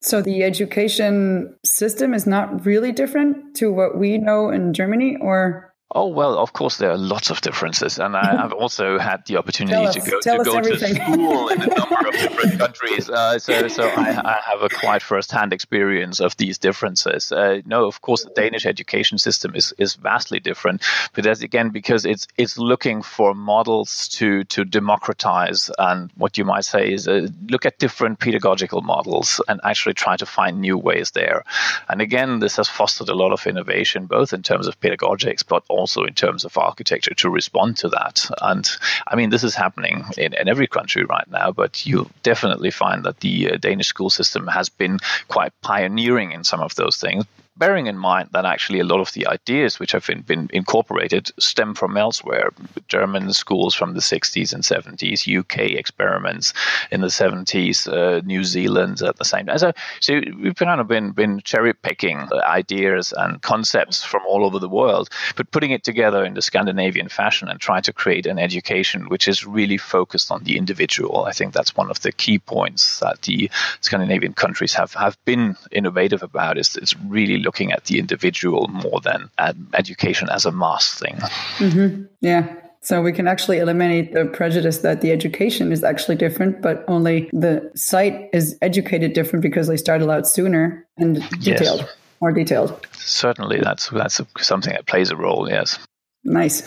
So 0.02 0.20
the 0.20 0.44
education 0.44 1.56
system 1.64 2.14
is 2.14 2.26
not 2.26 2.64
really 2.66 2.92
different 2.92 3.56
to 3.56 3.72
what 3.72 3.98
we 3.98 4.18
know 4.18 4.50
in 4.50 4.72
Germany, 4.72 5.16
or 5.20 5.74
Oh 5.94 6.08
well, 6.08 6.36
of 6.36 6.52
course 6.52 6.78
there 6.78 6.90
are 6.90 6.98
lots 6.98 7.30
of 7.30 7.40
differences, 7.42 8.00
and 8.00 8.16
I, 8.16 8.36
have 8.36 8.52
also 8.62 8.98
had 8.98 9.24
the 9.26 9.36
opportunity 9.36 10.00
to 10.00 10.10
go 10.10 10.20
to 10.20 10.44
go 10.44 10.60
to 10.60 10.78
school 10.78 11.48
in 11.48 11.62
a 11.62 11.66
number 11.68 12.08
of 12.08 12.12
different 12.12 12.58
countries. 12.64 13.08
Uh, 13.08 13.38
so, 13.38 13.68
so 13.68 13.84
I, 13.86 14.20
I, 14.24 14.40
have 14.50 14.62
a 14.62 14.68
quite 14.68 15.00
first-hand 15.00 15.52
experience 15.52 16.18
of 16.20 16.36
these 16.38 16.58
differences. 16.58 17.30
Uh, 17.30 17.60
no, 17.66 17.86
of 17.86 18.00
course 18.00 18.24
the 18.24 18.30
Danish 18.30 18.66
education 18.66 19.16
system 19.16 19.54
is 19.54 19.72
is 19.78 19.94
vastly 19.94 20.40
different, 20.40 20.82
but 21.14 21.22
that's 21.22 21.42
again 21.42 21.70
because 21.70 22.04
it's 22.04 22.26
it's 22.36 22.58
looking 22.58 23.00
for 23.02 23.32
models 23.32 24.08
to 24.08 24.42
to 24.44 24.64
democratize 24.64 25.70
and 25.78 26.10
what 26.16 26.36
you 26.36 26.44
might 26.44 26.64
say 26.64 26.92
is 26.92 27.06
uh, 27.06 27.28
look 27.48 27.64
at 27.64 27.78
different 27.78 28.18
pedagogical 28.18 28.82
models 28.82 29.40
and 29.46 29.60
actually 29.62 29.94
try 29.94 30.16
to 30.16 30.26
find 30.26 30.60
new 30.60 30.76
ways 30.76 31.12
there. 31.12 31.44
And 31.88 32.00
again, 32.00 32.40
this 32.40 32.56
has 32.56 32.68
fostered 32.68 33.08
a 33.08 33.14
lot 33.14 33.32
of 33.32 33.46
innovation, 33.46 34.06
both 34.06 34.32
in 34.32 34.42
terms 34.42 34.66
of 34.66 34.80
pedagogics, 34.80 35.46
but 35.46 35.62
also 35.68 35.75
in 35.76 36.14
terms 36.14 36.44
of 36.44 36.56
architecture 36.56 37.14
to 37.14 37.30
respond 37.30 37.76
to 37.78 37.88
that. 37.90 38.28
And 38.40 38.68
I 39.06 39.16
mean, 39.16 39.30
this 39.30 39.44
is 39.44 39.54
happening 39.54 40.04
in, 40.16 40.32
in 40.34 40.48
every 40.48 40.66
country 40.66 41.04
right 41.04 41.28
now, 41.30 41.52
but 41.52 41.84
you 41.86 42.08
definitely 42.22 42.70
find 42.70 43.04
that 43.04 43.20
the 43.20 43.52
uh, 43.52 43.56
Danish 43.56 43.88
school 43.88 44.10
system 44.10 44.46
has 44.46 44.68
been 44.68 44.98
quite 45.28 45.52
pioneering 45.62 46.32
in 46.32 46.44
some 46.44 46.60
of 46.60 46.74
those 46.74 46.96
things 46.96 47.24
bearing 47.56 47.86
in 47.86 47.96
mind 47.96 48.28
that 48.32 48.44
actually 48.44 48.80
a 48.80 48.84
lot 48.84 49.00
of 49.00 49.12
the 49.12 49.26
ideas 49.26 49.78
which 49.78 49.92
have 49.92 50.06
been, 50.06 50.22
been 50.22 50.50
incorporated 50.52 51.30
stem 51.38 51.74
from 51.74 51.96
elsewhere. 51.96 52.50
German 52.88 53.32
schools 53.32 53.74
from 53.74 53.94
the 53.94 54.00
60s 54.00 54.52
and 54.52 54.62
70s, 54.62 55.26
UK 55.26 55.72
experiments 55.78 56.52
in 56.90 57.00
the 57.00 57.06
70s, 57.08 57.90
uh, 57.90 58.20
New 58.24 58.44
Zealand 58.44 59.02
at 59.02 59.16
the 59.16 59.24
same 59.24 59.46
time. 59.46 59.58
So, 59.58 59.72
so 60.00 60.20
we've 60.40 60.54
kind 60.54 60.80
of 60.80 60.88
been, 60.88 61.12
been 61.12 61.40
cherry 61.40 61.72
picking 61.72 62.28
ideas 62.46 63.12
and 63.16 63.40
concepts 63.42 64.04
from 64.04 64.22
all 64.26 64.44
over 64.44 64.58
the 64.58 64.68
world, 64.68 65.08
but 65.36 65.50
putting 65.50 65.70
it 65.70 65.84
together 65.84 66.24
in 66.24 66.34
the 66.34 66.42
Scandinavian 66.42 67.08
fashion 67.08 67.48
and 67.48 67.60
trying 67.60 67.82
to 67.82 67.92
create 67.92 68.26
an 68.26 68.38
education 68.38 69.08
which 69.08 69.28
is 69.28 69.46
really 69.46 69.78
focused 69.78 70.30
on 70.30 70.44
the 70.44 70.56
individual. 70.56 71.24
I 71.24 71.32
think 71.32 71.52
that's 71.52 71.76
one 71.76 71.90
of 71.90 72.00
the 72.02 72.12
key 72.12 72.38
points 72.38 73.00
that 73.00 73.22
the 73.22 73.50
Scandinavian 73.80 74.34
countries 74.34 74.74
have, 74.74 74.92
have 74.94 75.16
been 75.24 75.56
innovative 75.72 76.22
about 76.22 76.58
is 76.58 76.76
it's 76.76 76.96
really 77.06 77.45
looking 77.46 77.72
at 77.72 77.84
the 77.84 77.98
individual 77.98 78.68
more 78.68 79.00
than 79.00 79.30
education 79.72 80.28
as 80.28 80.44
a 80.44 80.52
mass 80.52 80.98
thing. 80.98 81.16
Mm-hmm. 81.58 82.04
Yeah. 82.20 82.54
So 82.82 83.02
we 83.02 83.12
can 83.12 83.26
actually 83.26 83.58
eliminate 83.58 84.12
the 84.12 84.26
prejudice 84.26 84.78
that 84.78 85.00
the 85.00 85.10
education 85.10 85.72
is 85.72 85.82
actually 85.82 86.16
different, 86.16 86.62
but 86.62 86.84
only 86.86 87.28
the 87.32 87.70
site 87.74 88.28
is 88.32 88.56
educated 88.62 89.12
different 89.12 89.42
because 89.42 89.66
they 89.66 89.76
started 89.76 90.08
out 90.08 90.28
sooner 90.28 90.86
and 90.96 91.16
detailed, 91.40 91.80
yes. 91.80 91.96
more 92.20 92.32
detailed. 92.32 92.86
Certainly, 92.92 93.60
that's 93.60 93.88
that's 93.88 94.20
something 94.38 94.72
that 94.72 94.86
plays 94.86 95.10
a 95.10 95.16
role. 95.16 95.48
Yes. 95.50 95.78
Nice. 96.22 96.62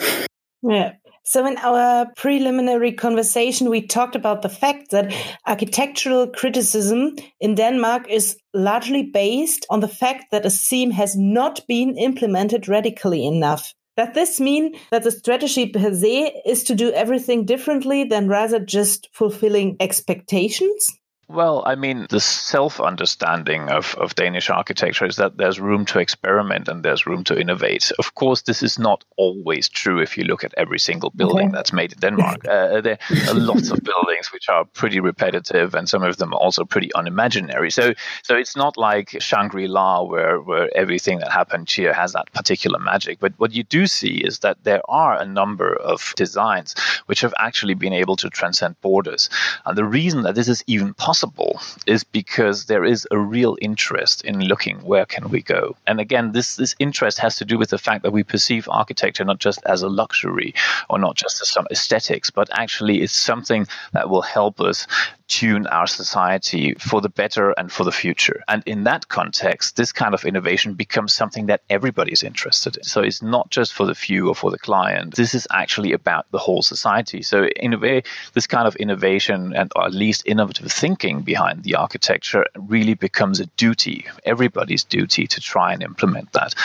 Yeah. 0.61 0.93
So, 1.25 1.45
in 1.45 1.57
our 1.57 2.07
preliminary 2.15 2.93
conversation, 2.93 3.69
we 3.69 3.85
talked 3.85 4.15
about 4.15 4.41
the 4.41 4.49
fact 4.49 4.91
that 4.91 5.13
architectural 5.45 6.27
criticism 6.27 7.15
in 7.39 7.55
Denmark 7.55 8.09
is 8.09 8.37
largely 8.53 9.03
based 9.03 9.65
on 9.69 9.79
the 9.79 9.87
fact 9.87 10.31
that 10.31 10.45
a 10.45 10.49
theme 10.49 10.91
has 10.91 11.15
not 11.15 11.61
been 11.67 11.97
implemented 11.97 12.67
radically 12.67 13.25
enough. 13.25 13.73
Does 13.97 14.13
this 14.13 14.39
mean 14.39 14.75
that 14.91 15.03
the 15.03 15.11
strategy 15.11 15.67
per 15.67 15.93
se 15.93 16.41
is 16.45 16.63
to 16.63 16.75
do 16.75 16.91
everything 16.91 17.45
differently 17.45 18.05
than 18.05 18.29
rather 18.29 18.59
just 18.59 19.09
fulfilling 19.11 19.75
expectations? 19.79 20.87
Well, 21.29 21.61
I 21.63 21.75
mean, 21.75 22.07
the 22.09 22.19
self 22.19 22.81
understanding 22.81 23.69
of, 23.69 23.93
of 23.99 24.15
Danish 24.15 24.49
architecture 24.49 25.05
is 25.05 25.17
that 25.17 25.37
there's 25.37 25.59
room 25.59 25.85
to 25.85 25.99
experiment 25.99 26.67
and 26.67 26.81
there's 26.81 27.05
room 27.05 27.23
to 27.25 27.39
innovate. 27.39 27.91
Of 27.99 28.15
course, 28.15 28.41
this 28.41 28.63
is 28.63 28.79
not 28.79 29.05
always 29.15 29.69
true 29.69 29.99
if 29.99 30.17
you 30.17 30.23
look 30.23 30.43
at 30.43 30.55
every 30.57 30.79
single 30.79 31.11
building 31.11 31.49
okay. 31.49 31.55
that's 31.55 31.71
made 31.71 31.93
in 31.93 31.99
Denmark. 31.99 32.47
Uh, 32.47 32.81
there 32.81 32.97
are 33.27 33.35
lots 33.35 33.69
of 33.69 33.79
buildings 33.91 34.33
which 34.33 34.49
are 34.49 34.65
pretty 34.65 34.99
repetitive 34.99 35.75
and 35.75 35.87
some 35.87 36.01
of 36.01 36.17
them 36.17 36.33
are 36.33 36.39
also 36.39 36.65
pretty 36.65 36.91
unimaginary. 36.95 37.69
So, 37.69 37.93
so 38.23 38.35
it's 38.35 38.55
not 38.55 38.75
like 38.75 39.21
Shangri 39.21 39.67
La 39.67 40.01
where, 40.01 40.41
where 40.41 40.75
everything 40.75 41.19
that 41.19 41.31
happened 41.31 41.69
here 41.69 41.93
has 41.93 42.13
that 42.13 42.33
particular 42.33 42.79
magic. 42.79 43.19
But 43.19 43.33
what 43.37 43.53
you 43.53 43.61
do 43.63 43.85
see 43.85 44.15
is 44.15 44.39
that 44.39 44.63
there 44.63 44.81
are 44.89 45.15
a 45.15 45.25
number 45.25 45.75
of 45.75 46.11
designs 46.15 46.73
which 47.05 47.21
have 47.21 47.35
actually 47.37 47.75
been 47.75 47.93
able 47.93 48.15
to 48.15 48.31
transcend 48.31 48.81
borders. 48.81 49.29
And 49.67 49.77
the 49.77 49.85
reason 49.85 50.23
that 50.23 50.33
this 50.33 50.47
is 50.47 50.63
even 50.65 50.95
possible 50.95 51.18
possible 51.19 51.59
is 51.85 52.03
because 52.03 52.65
there 52.65 52.85
is 52.85 53.07
a 53.11 53.17
real 53.17 53.57
interest 53.61 54.23
in 54.23 54.39
looking 54.39 54.77
where 54.77 55.05
can 55.05 55.29
we 55.29 55.41
go. 55.41 55.75
And 55.85 55.99
again, 55.99 56.31
this, 56.31 56.55
this 56.55 56.75
interest 56.79 57.19
has 57.19 57.35
to 57.37 57.45
do 57.45 57.57
with 57.57 57.71
the 57.71 57.77
fact 57.77 58.03
that 58.03 58.11
we 58.11 58.23
perceive 58.23 58.69
architecture 58.69 59.25
not 59.25 59.39
just 59.39 59.59
as 59.65 59.81
a 59.81 59.89
luxury 59.89 60.53
or 60.89 60.97
not 60.97 61.15
just 61.17 61.41
as 61.41 61.49
some 61.49 61.67
aesthetics, 61.71 62.29
but 62.29 62.47
actually 62.53 63.01
it's 63.01 63.11
something 63.13 63.67
that 63.91 64.09
will 64.09 64.21
help 64.21 64.61
us 64.61 64.87
tune 65.29 65.67
our 65.67 65.87
society 65.87 66.73
for 66.73 66.99
the 66.99 67.09
better 67.09 67.51
and 67.51 67.71
for 67.71 67.83
the 67.83 67.91
future. 67.91 68.43
And 68.47 68.63
in 68.65 68.83
that 68.83 69.07
context, 69.07 69.77
this 69.77 69.91
kind 69.91 70.13
of 70.13 70.25
innovation 70.25 70.73
becomes 70.73 71.13
something 71.13 71.45
that 71.45 71.61
everybody 71.69 72.11
is 72.11 72.23
interested 72.23 72.77
in. 72.77 72.83
So 72.83 73.01
it's 73.01 73.21
not 73.21 73.49
just 73.49 73.73
for 73.73 73.85
the 73.85 73.95
few 73.95 74.27
or 74.27 74.35
for 74.35 74.51
the 74.51 74.57
client. 74.57 75.15
This 75.15 75.33
is 75.33 75.47
actually 75.51 75.93
about 75.93 76.25
the 76.31 76.39
whole 76.39 76.61
society. 76.61 77.21
So 77.21 77.45
in 77.45 77.73
a 77.73 77.77
way, 77.77 78.03
this 78.33 78.47
kind 78.47 78.67
of 78.67 78.75
innovation 78.75 79.53
and 79.55 79.71
at 79.77 79.93
least 79.93 80.23
innovative 80.25 80.71
thinking 80.71 81.21
behind 81.21 81.63
the 81.63 81.75
architecture 81.75 82.45
really 82.55 82.95
becomes 82.95 83.39
a 83.39 83.45
duty, 83.57 84.05
everybody's 84.25 84.83
duty 84.83 85.27
to 85.27 85.39
try 85.39 85.73
and 85.73 85.83
implement 85.83 86.33
that. 86.33 86.55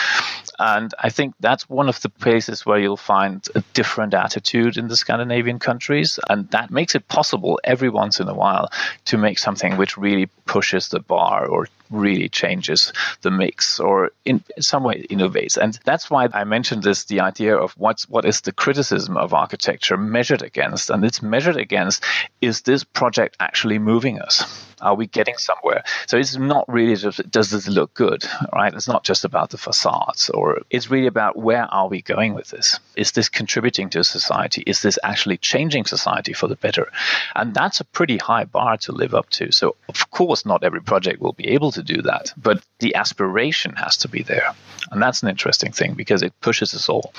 And 0.59 0.93
I 0.99 1.09
think 1.09 1.35
that's 1.39 1.69
one 1.69 1.89
of 1.89 2.01
the 2.01 2.09
places 2.09 2.65
where 2.65 2.79
you'll 2.79 2.97
find 2.97 3.45
a 3.55 3.63
different 3.73 4.13
attitude 4.13 4.77
in 4.77 4.87
the 4.87 4.95
Scandinavian 4.95 5.59
countries. 5.59 6.19
And 6.29 6.49
that 6.51 6.71
makes 6.71 6.95
it 6.95 7.07
possible 7.07 7.59
every 7.63 7.89
once 7.89 8.19
in 8.19 8.27
a 8.27 8.33
while 8.33 8.71
to 9.05 9.17
make 9.17 9.39
something 9.39 9.77
which 9.77 9.97
really 9.97 10.27
pushes 10.45 10.89
the 10.89 10.99
bar 10.99 11.45
or 11.47 11.67
really 11.89 12.29
changes 12.29 12.93
the 13.21 13.31
mix 13.31 13.79
or 13.79 14.11
in 14.25 14.43
some 14.59 14.83
way 14.83 15.05
innovates. 15.09 15.57
And 15.57 15.79
that's 15.85 16.09
why 16.09 16.27
I 16.33 16.43
mentioned 16.43 16.83
this 16.83 17.05
the 17.05 17.21
idea 17.21 17.55
of 17.55 17.73
what's 17.73 18.07
what 18.09 18.25
is 18.25 18.41
the 18.41 18.51
criticism 18.51 19.17
of 19.17 19.33
architecture 19.33 19.97
measured 19.97 20.41
against. 20.41 20.89
And 20.89 21.03
it's 21.03 21.21
measured 21.21 21.57
against 21.57 22.03
is 22.41 22.61
this 22.61 22.83
project 22.83 23.37
actually 23.39 23.79
moving 23.79 24.19
us? 24.19 24.65
Are 24.81 24.95
we 24.95 25.07
getting 25.07 25.37
somewhere? 25.37 25.83
So 26.07 26.17
it's 26.17 26.35
not 26.37 26.65
really 26.67 26.95
just 26.95 27.29
does 27.31 27.49
this 27.49 27.67
look 27.67 27.93
good, 27.93 28.25
right? 28.53 28.73
It's 28.73 28.87
not 28.87 29.03
just 29.03 29.23
about 29.23 29.49
the 29.49 29.57
facades, 29.57 30.29
or 30.29 30.61
it's 30.69 30.91
really 30.91 31.07
about 31.07 31.37
where 31.37 31.63
are 31.63 31.87
we 31.87 32.01
going 32.01 32.33
with 32.33 32.49
this? 32.49 32.79
Is 32.95 33.11
this 33.13 33.29
contributing 33.29 33.89
to 33.91 34.03
society? 34.03 34.63
Is 34.67 34.81
this 34.81 34.99
actually 35.03 35.37
changing 35.37 35.85
society 35.85 36.33
for 36.33 36.47
the 36.47 36.55
better? 36.55 36.91
And 37.35 37.53
that's 37.53 37.79
a 37.79 37.85
pretty 37.85 38.17
high 38.17 38.43
bar 38.43 38.77
to 38.77 38.91
live 38.91 39.13
up 39.13 39.29
to. 39.31 39.51
So 39.51 39.75
of 39.87 40.11
course, 40.11 40.45
not 40.45 40.63
every 40.63 40.81
project 40.81 41.21
will 41.21 41.33
be 41.33 41.47
able 41.49 41.71
to 41.75 41.83
do 41.83 42.01
that, 42.01 42.33
but 42.35 42.63
the 42.79 42.95
aspiration 42.95 43.75
has 43.75 43.97
to 43.97 44.07
be 44.07 44.23
there, 44.23 44.53
and 44.91 45.01
that's 45.01 45.23
an 45.23 45.29
interesting 45.29 45.71
thing 45.71 45.93
because 45.93 46.21
it 46.21 46.33
pushes 46.41 46.73
us 46.73 46.89
all. 46.89 47.13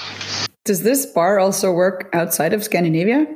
Does 0.64 0.82
this 0.82 1.06
bar 1.06 1.38
also 1.38 1.72
work 1.72 2.10
outside 2.12 2.52
of 2.52 2.64
Scandinavia? 2.64 3.26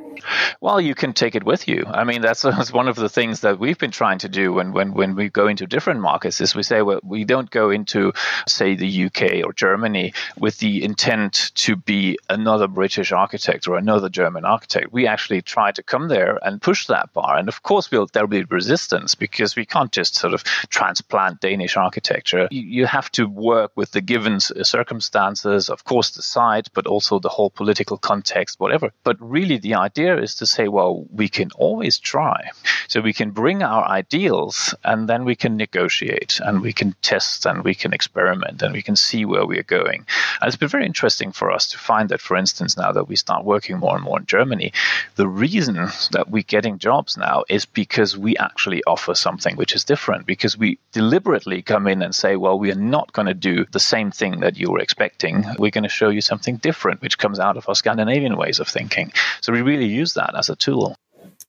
Well, 0.59 0.79
you 0.79 0.93
can 0.93 1.13
take 1.13 1.35
it 1.35 1.43
with 1.43 1.67
you. 1.67 1.85
I 1.87 2.03
mean, 2.03 2.21
that's, 2.21 2.41
that's 2.43 2.71
one 2.71 2.87
of 2.87 2.95
the 2.95 3.09
things 3.09 3.41
that 3.41 3.59
we've 3.59 3.77
been 3.77 3.91
trying 3.91 4.19
to 4.19 4.29
do 4.29 4.53
when, 4.53 4.71
when, 4.73 4.93
when 4.93 5.15
we 5.15 5.29
go 5.29 5.47
into 5.47 5.65
different 5.65 6.01
markets 6.01 6.41
is 6.41 6.55
we 6.55 6.63
say, 6.63 6.81
well, 6.81 6.99
we 7.03 7.23
don't 7.23 7.49
go 7.49 7.69
into, 7.69 8.13
say, 8.47 8.75
the 8.75 9.05
UK 9.05 9.45
or 9.45 9.53
Germany 9.53 10.13
with 10.37 10.57
the 10.59 10.83
intent 10.83 11.51
to 11.55 11.75
be 11.75 12.17
another 12.29 12.67
British 12.67 13.11
architect 13.11 13.67
or 13.67 13.77
another 13.77 14.09
German 14.09 14.45
architect. 14.45 14.91
We 14.91 15.07
actually 15.07 15.41
try 15.41 15.71
to 15.71 15.83
come 15.83 16.07
there 16.07 16.39
and 16.43 16.61
push 16.61 16.87
that 16.87 17.13
bar. 17.13 17.37
And 17.37 17.47
of 17.47 17.63
course, 17.63 17.89
we'll, 17.91 18.07
there'll 18.11 18.27
be 18.27 18.43
resistance 18.43 19.15
because 19.15 19.55
we 19.55 19.65
can't 19.65 19.91
just 19.91 20.15
sort 20.15 20.33
of 20.33 20.43
transplant 20.43 21.41
Danish 21.41 21.77
architecture. 21.77 22.47
You, 22.51 22.61
you 22.61 22.85
have 22.85 23.11
to 23.13 23.25
work 23.25 23.71
with 23.75 23.91
the 23.91 24.01
given 24.01 24.39
circumstances, 24.39 25.69
of 25.69 25.83
course, 25.83 26.11
the 26.11 26.21
site, 26.21 26.69
but 26.73 26.87
also 26.87 27.19
the 27.19 27.29
whole 27.29 27.49
political 27.49 27.97
context, 27.97 28.59
whatever. 28.59 28.91
But 29.03 29.17
really, 29.19 29.57
the 29.57 29.75
idea 29.75 30.00
is 30.07 30.35
to 30.35 30.45
say, 30.45 30.67
well, 30.67 31.05
we 31.13 31.29
can 31.29 31.49
always 31.55 31.97
try. 31.97 32.49
So 32.87 33.01
we 33.01 33.13
can 33.13 33.31
bring 33.31 33.63
our 33.63 33.85
ideals 33.85 34.75
and 34.83 35.07
then 35.07 35.25
we 35.25 35.35
can 35.35 35.57
negotiate 35.57 36.39
and 36.43 36.61
we 36.61 36.73
can 36.73 36.95
test 37.01 37.45
and 37.45 37.63
we 37.63 37.75
can 37.75 37.93
experiment 37.93 38.61
and 38.61 38.73
we 38.73 38.81
can 38.81 38.95
see 38.95 39.25
where 39.25 39.45
we 39.45 39.57
are 39.59 39.63
going. 39.63 40.05
And 40.41 40.47
it's 40.47 40.57
been 40.57 40.67
very 40.67 40.85
interesting 40.85 41.31
for 41.31 41.51
us 41.51 41.67
to 41.67 41.77
find 41.77 42.09
that, 42.09 42.21
for 42.21 42.35
instance, 42.35 42.77
now 42.77 42.91
that 42.91 43.07
we 43.07 43.15
start 43.15 43.45
working 43.45 43.77
more 43.77 43.95
and 43.95 44.03
more 44.03 44.19
in 44.19 44.25
Germany, 44.25 44.73
the 45.15 45.27
reason 45.27 45.75
that 46.11 46.29
we're 46.29 46.43
getting 46.43 46.79
jobs 46.79 47.17
now 47.17 47.43
is 47.49 47.65
because 47.65 48.17
we 48.17 48.35
actually 48.37 48.83
offer 48.85 49.15
something 49.15 49.55
which 49.55 49.75
is 49.75 49.83
different, 49.83 50.25
because 50.25 50.57
we 50.57 50.77
deliberately 50.91 51.61
come 51.61 51.87
in 51.87 52.01
and 52.01 52.13
say, 52.13 52.35
well, 52.35 52.57
we 52.59 52.71
are 52.71 52.75
not 52.75 53.13
going 53.13 53.27
to 53.27 53.33
do 53.33 53.65
the 53.71 53.79
same 53.79 54.11
thing 54.11 54.39
that 54.41 54.57
you 54.57 54.71
were 54.71 54.79
expecting. 54.79 55.45
We're 55.57 55.71
going 55.71 55.83
to 55.83 55.89
show 55.89 56.09
you 56.09 56.21
something 56.21 56.57
different, 56.57 57.01
which 57.01 57.17
comes 57.17 57.39
out 57.39 57.57
of 57.57 57.67
our 57.69 57.75
Scandinavian 57.75 58.37
ways 58.37 58.59
of 58.59 58.67
thinking. 58.67 59.11
So 59.41 59.53
we 59.53 59.61
really 59.61 59.85
use 59.91 60.13
that 60.13 60.35
as 60.35 60.49
a 60.49 60.55
tool. 60.55 60.95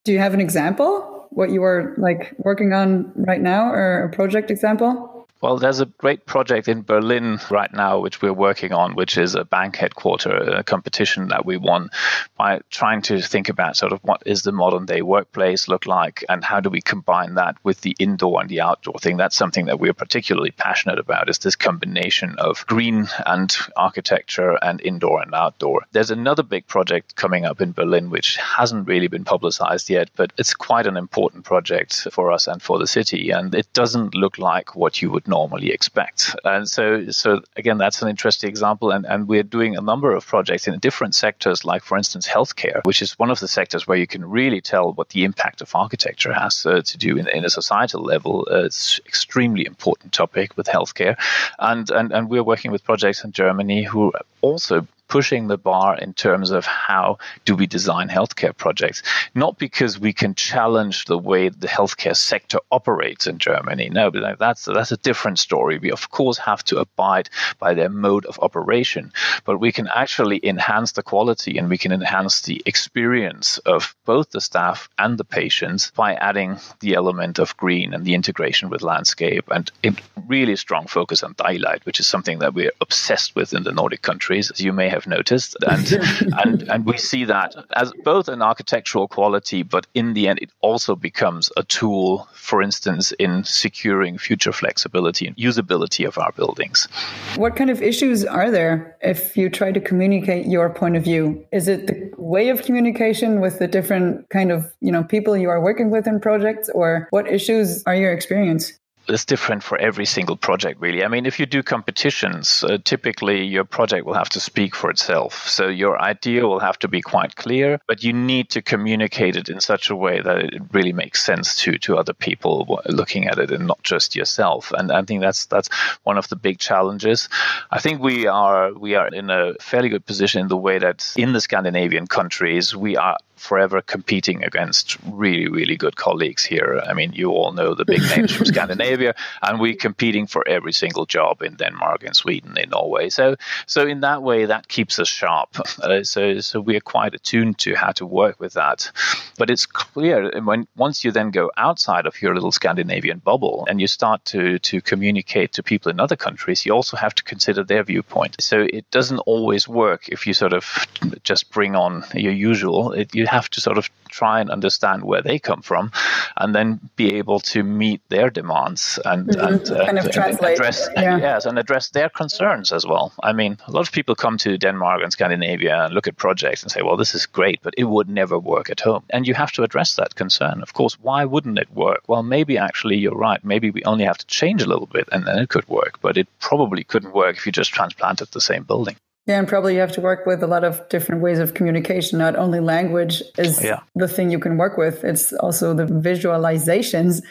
Do 0.05 0.13
you 0.13 0.19
have 0.19 0.35
an 0.35 0.41
example? 0.41 1.29
What 1.31 1.51
you 1.51 1.63
are 1.65 1.95
like 1.97 2.35
working 2.39 2.73
on 2.73 3.13
right 3.15 3.41
now, 3.41 3.71
or 3.71 4.05
a 4.05 4.11
project 4.11 4.51
example? 4.51 5.22
Well, 5.43 5.59
there's 5.59 5.81
a 5.81 5.87
great 5.87 6.25
project 6.25 6.69
in 6.69 6.83
Berlin 6.83 7.41
right 7.51 7.73
now, 7.73 7.99
which 7.99 8.23
we're 8.23 8.33
working 8.33 8.73
on, 8.73 8.95
which 8.95 9.19
is 9.19 9.35
a 9.35 9.45
bank 9.45 9.75
headquarter 9.75 10.31
a 10.31 10.63
competition 10.63 11.29
that 11.29 11.45
we 11.45 11.57
won 11.57 11.91
by 12.39 12.61
trying 12.71 13.03
to 13.03 13.21
think 13.21 13.49
about 13.49 13.77
sort 13.77 13.93
of 13.93 13.99
what 14.05 14.23
is 14.25 14.45
the 14.45 14.53
modern 14.53 14.87
day 14.87 15.03
workplace 15.03 15.67
look 15.67 15.85
like 15.85 16.25
and 16.29 16.45
how 16.45 16.61
do 16.61 16.71
we 16.71 16.81
combine 16.81 17.35
that 17.35 17.57
with 17.65 17.81
the 17.81 17.97
indoor 17.99 18.41
and 18.41 18.49
the 18.51 18.61
outdoor 18.61 19.01
thing. 19.01 19.17
That's 19.17 19.35
something 19.35 19.67
that 19.67 19.81
we're 19.81 19.93
particularly 19.93 20.53
passionate 20.53 21.01
about 21.01 21.29
is 21.29 21.39
this 21.39 21.57
combination 21.57 22.37
of 22.39 22.65
green 22.69 23.09
and 23.27 23.53
architecture 23.77 24.57
and 24.63 24.81
indoor 24.81 25.23
and 25.23 25.35
outdoor. 25.35 25.83
There's 25.91 26.13
another 26.13 26.45
big 26.45 26.69
project 26.69 27.17
coming 27.17 27.47
up 27.47 27.61
in 27.61 27.73
Berlin, 27.73 28.11
which 28.11 28.37
hasn't 28.37 28.87
really 28.87 29.09
been 29.09 29.25
publicized 29.25 29.91
yet, 29.91 30.09
but 30.15 30.33
it's 30.39 30.55
quite 30.55 30.87
an 30.87 30.97
important 30.97 31.45
project 31.45 32.07
for 32.13 32.31
us 32.31 32.47
and 32.47 32.63
for 32.63 32.79
the 32.79 32.87
city. 32.87 33.31
And 33.31 33.53
it 33.57 33.73
doesn't 33.73 34.15
look 34.15 34.39
like 34.39 34.77
what 34.77 35.03
you 35.03 35.11
would 35.11 35.32
normally 35.33 35.71
expect. 35.73 36.37
And 36.45 36.69
so, 36.69 37.11
so 37.11 37.41
again, 37.57 37.79
that's 37.79 38.03
an 38.03 38.09
interesting 38.09 38.51
example. 38.51 38.91
And, 38.91 39.05
and 39.07 39.21
we're 39.33 39.49
doing 39.59 39.77
a 39.77 39.81
number 39.81 40.11
of 40.15 40.27
projects 40.27 40.69
in 40.69 40.79
different 40.79 41.15
sectors, 41.15 41.65
like, 41.65 41.83
for 41.83 41.97
instance, 41.97 42.29
healthcare, 42.37 42.81
which 42.85 43.01
is 43.01 43.19
one 43.19 43.31
of 43.31 43.41
the 43.41 43.49
sectors 43.49 43.87
where 43.87 44.01
you 44.03 44.07
can 44.07 44.23
really 44.39 44.61
tell 44.61 44.93
what 44.93 45.09
the 45.11 45.25
impact 45.25 45.63
of 45.63 45.75
architecture 45.75 46.35
has 46.43 46.67
uh, 46.67 46.83
to 46.91 46.99
do 46.99 47.17
in, 47.21 47.27
in, 47.29 47.45
a 47.45 47.51
societal 47.51 48.03
level. 48.03 48.47
Uh, 48.51 48.65
it's 48.69 49.01
extremely 49.07 49.65
important 49.65 50.13
topic 50.13 50.57
with 50.57 50.67
healthcare. 50.67 51.17
And, 51.59 51.91
and, 51.91 52.13
and 52.13 52.29
we're 52.29 52.49
working 52.53 52.71
with 52.71 52.85
projects 52.85 53.25
in 53.25 53.33
Germany 53.33 53.83
who 53.85 54.13
also 54.43 54.87
pushing 55.13 55.47
the 55.47 55.59
bar 55.59 55.99
in 55.99 56.15
terms 56.15 56.51
of 56.51 56.65
how 56.65 57.19
do 57.45 57.55
we 57.55 57.67
design 57.67 58.09
healthcare 58.09 58.57
projects. 58.57 59.03
Not 59.35 59.59
because 59.59 60.01
we 60.01 60.15
can 60.15 60.35
challenge 60.35 61.05
the 61.05 61.19
way 61.19 61.51
the 61.51 61.69
healthcare 61.69 62.17
sector 62.17 62.61
operates 62.71 63.27
in 63.27 63.37
Germany. 63.37 63.91
No, 63.91 64.11
but 64.11 64.39
that's 64.39 64.65
that's 64.65 64.91
a 64.91 64.97
different 64.97 65.39
story. 65.39 65.77
We 65.77 65.93
of 65.93 66.09
course 66.11 66.39
have 66.39 66.65
to 66.65 66.79
abide 66.79 67.29
by 67.59 67.75
their 67.75 67.91
mode 67.91 68.25
of 68.25 68.39
operation, 68.41 69.13
but 69.45 69.61
we 69.61 69.71
can 69.71 69.87
actually 69.87 70.41
enhance 70.43 70.93
the 70.93 71.03
quality 71.03 71.59
and 71.59 71.69
we 71.69 71.77
can 71.77 71.93
enhance 71.93 72.41
the 72.41 72.63
experience 72.65 73.59
of 73.67 73.95
both 74.07 74.31
the 74.31 74.41
staff 74.41 74.89
and 74.97 75.19
the 75.19 75.25
patients 75.25 75.91
by 75.95 76.15
adding 76.15 76.59
the 76.81 76.95
element 76.95 77.39
of 77.39 77.55
green 77.59 77.93
and 77.93 78.07
the 78.07 78.15
integration 78.15 78.71
with 78.71 78.81
landscape 78.81 79.45
and 79.51 79.71
a 79.85 79.93
really 80.27 80.57
strong 80.57 80.87
focus 80.87 81.23
on 81.23 81.35
daylight, 81.35 81.85
which 81.85 82.01
is 82.01 82.07
something 82.07 82.39
that 82.39 82.55
we're 82.55 82.73
obsessed 82.81 83.37
with 83.37 83.53
in 83.53 83.63
the 83.63 83.73
Nordic 83.73 84.01
countries, 84.01 84.51
as 84.51 84.61
you 84.61 84.73
may 84.73 84.89
have 84.89 85.02
have 85.03 85.11
noticed, 85.11 85.57
and 85.67 85.93
and 86.45 86.63
and 86.63 86.87
we 86.87 86.97
see 86.97 87.25
that 87.25 87.55
as 87.75 87.93
both 88.05 88.29
an 88.29 88.43
architectural 88.43 89.09
quality, 89.09 89.63
but 89.63 89.87
in 89.95 90.15
the 90.15 90.29
end, 90.29 90.39
it 90.41 90.51
also 90.61 90.95
becomes 90.95 91.51
a 91.57 91.63
tool, 91.65 92.29
for 92.35 92.63
instance, 92.63 93.13
in 93.13 93.45
securing 93.45 94.19
future 94.19 94.53
flexibility 94.53 95.27
and 95.27 95.37
usability 95.37 96.07
of 96.07 96.19
our 96.19 96.33
buildings. 96.33 96.89
What 97.37 97.57
kind 97.57 97.71
of 97.71 97.83
issues 97.83 98.25
are 98.25 98.51
there 98.51 98.97
if 99.03 99.37
you 99.37 99.51
try 99.51 99.73
to 99.73 99.81
communicate 99.81 100.47
your 100.47 100.71
point 100.71 100.97
of 100.97 101.05
view? 101.05 101.45
Is 101.53 101.69
it 101.69 101.87
the 101.87 102.11
way 102.17 102.49
of 102.49 102.63
communication 102.63 103.41
with 103.41 103.59
the 103.59 103.69
different 103.69 104.29
kind 104.31 104.51
of 104.53 104.73
you 104.81 104.93
know 104.93 105.05
people 105.05 105.37
you 105.37 105.51
are 105.51 105.61
working 105.61 105.91
with 105.91 106.07
in 106.07 106.21
projects, 106.21 106.69
or 106.75 107.09
what 107.11 107.27
issues 107.29 107.83
are 107.85 107.95
your 107.95 108.13
experience? 108.13 108.73
It's 109.09 109.25
different 109.25 109.63
for 109.63 109.79
every 109.79 110.07
single 110.07 110.37
project, 110.37 110.81
really. 110.81 111.05
I 111.05 111.09
mean, 111.09 111.27
if 111.27 111.41
you 111.41 111.47
do 111.47 111.63
competitions, 111.63 112.65
uh, 112.65 112.79
typically 112.85 113.45
your 113.45 113.65
project 113.65 114.07
will 114.07 114.15
have 114.15 114.29
to 114.31 114.41
speak 114.41 114.75
for 114.75 114.91
itself. 114.91 115.49
So 115.49 115.69
your 115.69 116.01
idea 116.01 116.47
will 116.47 116.61
have 116.61 116.79
to 116.81 116.89
be 116.89 117.03
quite 117.03 117.37
clear, 117.37 117.81
but 117.87 118.05
you 118.05 118.13
need 118.13 118.51
to 118.51 118.63
communicate 118.63 119.37
it 119.37 119.49
in 119.49 119.61
such 119.61 119.91
a 119.91 119.97
way 119.97 120.21
that 120.21 120.39
it 120.39 120.63
really 120.73 120.93
makes 120.93 121.25
sense 121.25 121.57
to 121.63 121.79
to 121.79 121.97
other 121.97 122.13
people 122.13 122.81
looking 122.87 123.27
at 123.27 123.39
it 123.39 123.51
and 123.51 123.67
not 123.67 123.83
just 123.83 124.15
yourself. 124.15 124.73
And 124.73 124.93
I 124.93 125.03
think 125.03 125.21
that's 125.21 125.47
that's 125.47 125.69
one 126.05 126.19
of 126.19 126.29
the 126.29 126.37
big 126.37 126.59
challenges. 126.59 127.29
I 127.71 127.81
think 127.81 128.01
we 128.01 128.27
are 128.27 128.73
we 128.73 128.95
are 128.95 129.09
in 129.09 129.31
a 129.31 129.55
fairly 129.61 129.89
good 129.89 130.07
position 130.07 130.41
in 130.41 130.49
the 130.49 130.57
way 130.57 130.79
that 130.79 131.13
in 131.17 131.33
the 131.33 131.41
Scandinavian 131.41 132.07
countries 132.07 132.77
we 132.77 132.97
are 132.97 133.19
forever 133.43 133.83
competing 133.83 134.45
against 134.45 134.97
really, 135.05 135.49
really 135.49 135.77
good 135.77 135.97
colleagues 135.97 136.45
here. 136.45 136.81
I 136.87 136.95
mean, 136.95 137.13
you 137.13 137.31
all 137.31 137.53
know 137.53 137.75
the 137.75 137.85
big 137.85 138.03
names 138.17 138.33
from 138.33 138.47
Scandinavia, 138.55 139.15
and 139.43 139.61
we're 139.61 139.75
competing 139.75 140.27
for 140.27 140.47
every 140.47 140.73
single 140.73 141.07
job 141.07 141.43
in 141.43 141.57
Denmark, 141.57 142.05
in 142.05 142.15
Sweden, 142.15 142.57
in 142.57 142.71
Norway. 142.71 143.11
So, 143.11 143.37
so 143.67 143.87
in 143.87 144.01
that 144.01 144.23
way, 144.23 144.47
that 144.47 144.69
keeps 144.69 144.99
us 144.99 145.09
sharp. 145.09 145.51
Uh, 145.83 146.05
so, 146.05 146.41
so 146.41 146.61
we 146.61 146.77
are 146.77 146.81
quite 146.81 147.15
attuned 147.15 147.59
to 147.59 147.75
how 147.75 147.93
to 147.93 148.07
work 148.07 148.39
with 148.39 148.55
that. 148.55 148.91
But 149.39 149.51
it's 149.51 149.67
clear 149.67 150.41
when 150.41 150.69
once 150.77 151.05
you 151.05 151.11
then 151.11 151.31
go 151.31 151.51
outside 151.57 152.07
of 152.07 152.21
your 152.23 152.35
little 152.35 152.53
Scandinavian 152.53 153.19
bubble 153.19 153.67
and 153.69 153.81
you 153.81 153.87
start 153.87 154.25
to 154.27 154.59
to 154.61 154.81
communicate 154.81 155.53
to 155.53 155.63
people 155.63 155.91
in 155.91 156.01
other 156.01 156.17
countries, 156.17 156.65
you 156.65 156.73
also 156.73 156.97
have 156.97 157.15
to 157.15 157.25
consider 157.25 157.65
their 157.65 157.83
viewpoint. 157.83 158.37
So 158.41 158.67
it 158.73 158.91
doesn't 158.91 159.19
always 159.21 159.67
work 159.67 160.09
if 160.09 160.27
you 160.27 160.35
sort 160.35 160.53
of 160.53 160.87
just 161.25 161.51
bring 161.51 161.75
on 161.75 162.05
your 162.15 162.33
usual. 162.33 162.93
It, 162.93 163.15
you 163.15 163.27
have 163.33 163.49
to 163.49 163.61
sort 163.61 163.79
of 163.79 163.89
try 164.11 164.41
and 164.41 164.51
understand 164.51 165.03
where 165.03 165.23
they 165.23 165.39
come 165.39 165.63
from 165.63 165.91
and 166.37 166.55
then 166.55 166.79
be 166.97 167.15
able 167.15 167.41
to 167.41 167.63
meet 167.63 168.01
their 168.11 168.29
demands 168.29 168.99
and, 169.07 169.29
mm-hmm. 169.29 169.55
and, 169.55 169.71
uh, 169.71 169.87
kind 169.87 169.99
of 169.99 170.11
translate. 170.11 170.59
address 170.59 170.89
yeah. 170.95 171.17
yes 171.17 171.47
and 171.47 171.59
address 171.59 171.89
their 171.91 172.11
concerns 172.11 172.73
as 172.73 172.87
well 172.87 173.13
i 173.23 173.33
mean 173.33 173.57
a 173.67 173.71
lot 173.71 173.87
of 173.87 173.93
people 173.93 174.15
come 174.15 174.37
to 174.37 174.59
denmark 174.59 175.03
and 175.03 175.13
scandinavia 175.13 175.85
and 175.85 175.95
look 175.95 176.07
at 176.07 176.17
projects 176.17 176.63
and 176.63 176.71
say 176.71 176.83
well 176.83 176.97
this 176.97 177.15
is 177.15 177.25
great 177.25 177.59
but 177.63 177.75
it 177.79 177.85
would 177.85 178.09
never 178.09 178.39
work 178.39 178.69
at 178.69 178.81
home 178.81 179.03
and 179.11 179.27
you 179.27 179.35
have 179.35 179.53
to 179.53 179.63
address 179.63 179.97
that 179.97 180.15
concern 180.15 180.63
of 180.63 180.75
course 180.75 180.99
why 181.01 181.25
wouldn't 181.25 181.59
it 181.59 181.73
work 181.73 182.03
well 182.07 182.23
maybe 182.23 182.59
actually 182.59 182.97
you're 182.97 183.25
right 183.29 183.43
maybe 183.45 183.71
we 183.71 183.83
only 183.85 184.05
have 184.05 184.19
to 184.19 184.27
change 184.27 184.63
a 184.63 184.69
little 184.69 184.87
bit 184.87 185.09
and 185.11 185.27
then 185.27 185.39
it 185.39 185.49
could 185.49 185.67
work 185.69 185.99
but 186.03 186.19
it 186.19 186.29
probably 186.39 186.85
couldn't 186.85 187.15
work 187.15 187.37
if 187.37 187.47
you 187.47 187.53
just 187.53 187.73
transplanted 187.73 188.29
the 188.33 188.41
same 188.41 188.65
building 188.65 188.97
yeah, 189.27 189.39
and 189.39 189.47
probably 189.47 189.75
you 189.75 189.81
have 189.81 189.93
to 189.93 190.01
work 190.01 190.27
with 190.27 190.43
a 190.43 190.49
lot 190.49 190.65
of 190.65 190.89
different 190.89 191.23
ways 191.23 191.39
of 191.39 191.55
communication. 191.55 192.19
Not 192.19 192.35
only 192.35 192.59
language 192.59 193.23
is 193.39 193.63
yeah. 193.63 193.81
the 193.95 194.09
thing 194.09 194.31
you 194.31 194.41
can 194.41 194.57
work 194.57 194.77
with; 194.77 195.05
it's 195.05 195.33
also 195.35 195.75
the 195.75 195.85
visualizations, 195.85 197.23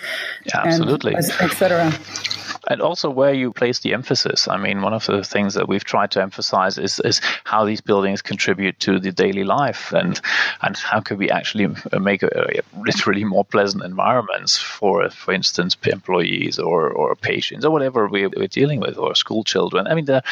yeah, 0.46 0.62
absolutely, 0.64 1.16
etc 1.16 1.92
and 2.68 2.82
also 2.82 3.10
where 3.10 3.34
you 3.34 3.52
place 3.52 3.80
the 3.80 3.94
emphasis. 3.94 4.48
I 4.48 4.58
mean, 4.58 4.82
one 4.82 4.94
of 4.94 5.06
the 5.06 5.24
things 5.24 5.56
that 5.56 5.68
we've 5.68 5.84
tried 5.84 6.12
to 6.12 6.22
emphasize 6.22 6.78
is, 6.78 7.00
is 7.04 7.20
how 7.44 7.66
these 7.66 7.82
buildings 7.82 8.22
contribute 8.22 8.80
to 8.82 9.00
the 9.00 9.12
daily 9.12 9.44
life 9.44 9.94
and 9.94 10.20
and 10.62 10.78
how 10.78 11.00
can 11.00 11.18
we 11.18 11.30
actually 11.30 11.68
make 12.00 12.24
a, 12.24 12.30
a 12.34 12.62
literally 12.80 13.24
more 13.24 13.44
pleasant 13.44 13.84
environments 13.84 14.58
for, 14.58 15.10
for 15.10 15.34
instance, 15.34 15.76
employees 15.86 16.60
or, 16.60 16.90
or 16.90 17.16
patients 17.16 17.66
or 17.66 17.72
whatever 17.72 18.08
we're, 18.08 18.30
we're 18.30 18.48
dealing 18.48 18.80
with 18.80 18.98
or 18.98 19.16
school 19.16 19.44
children. 19.44 19.88
I 19.88 19.96
mean, 19.96 20.06
they're 20.06 20.24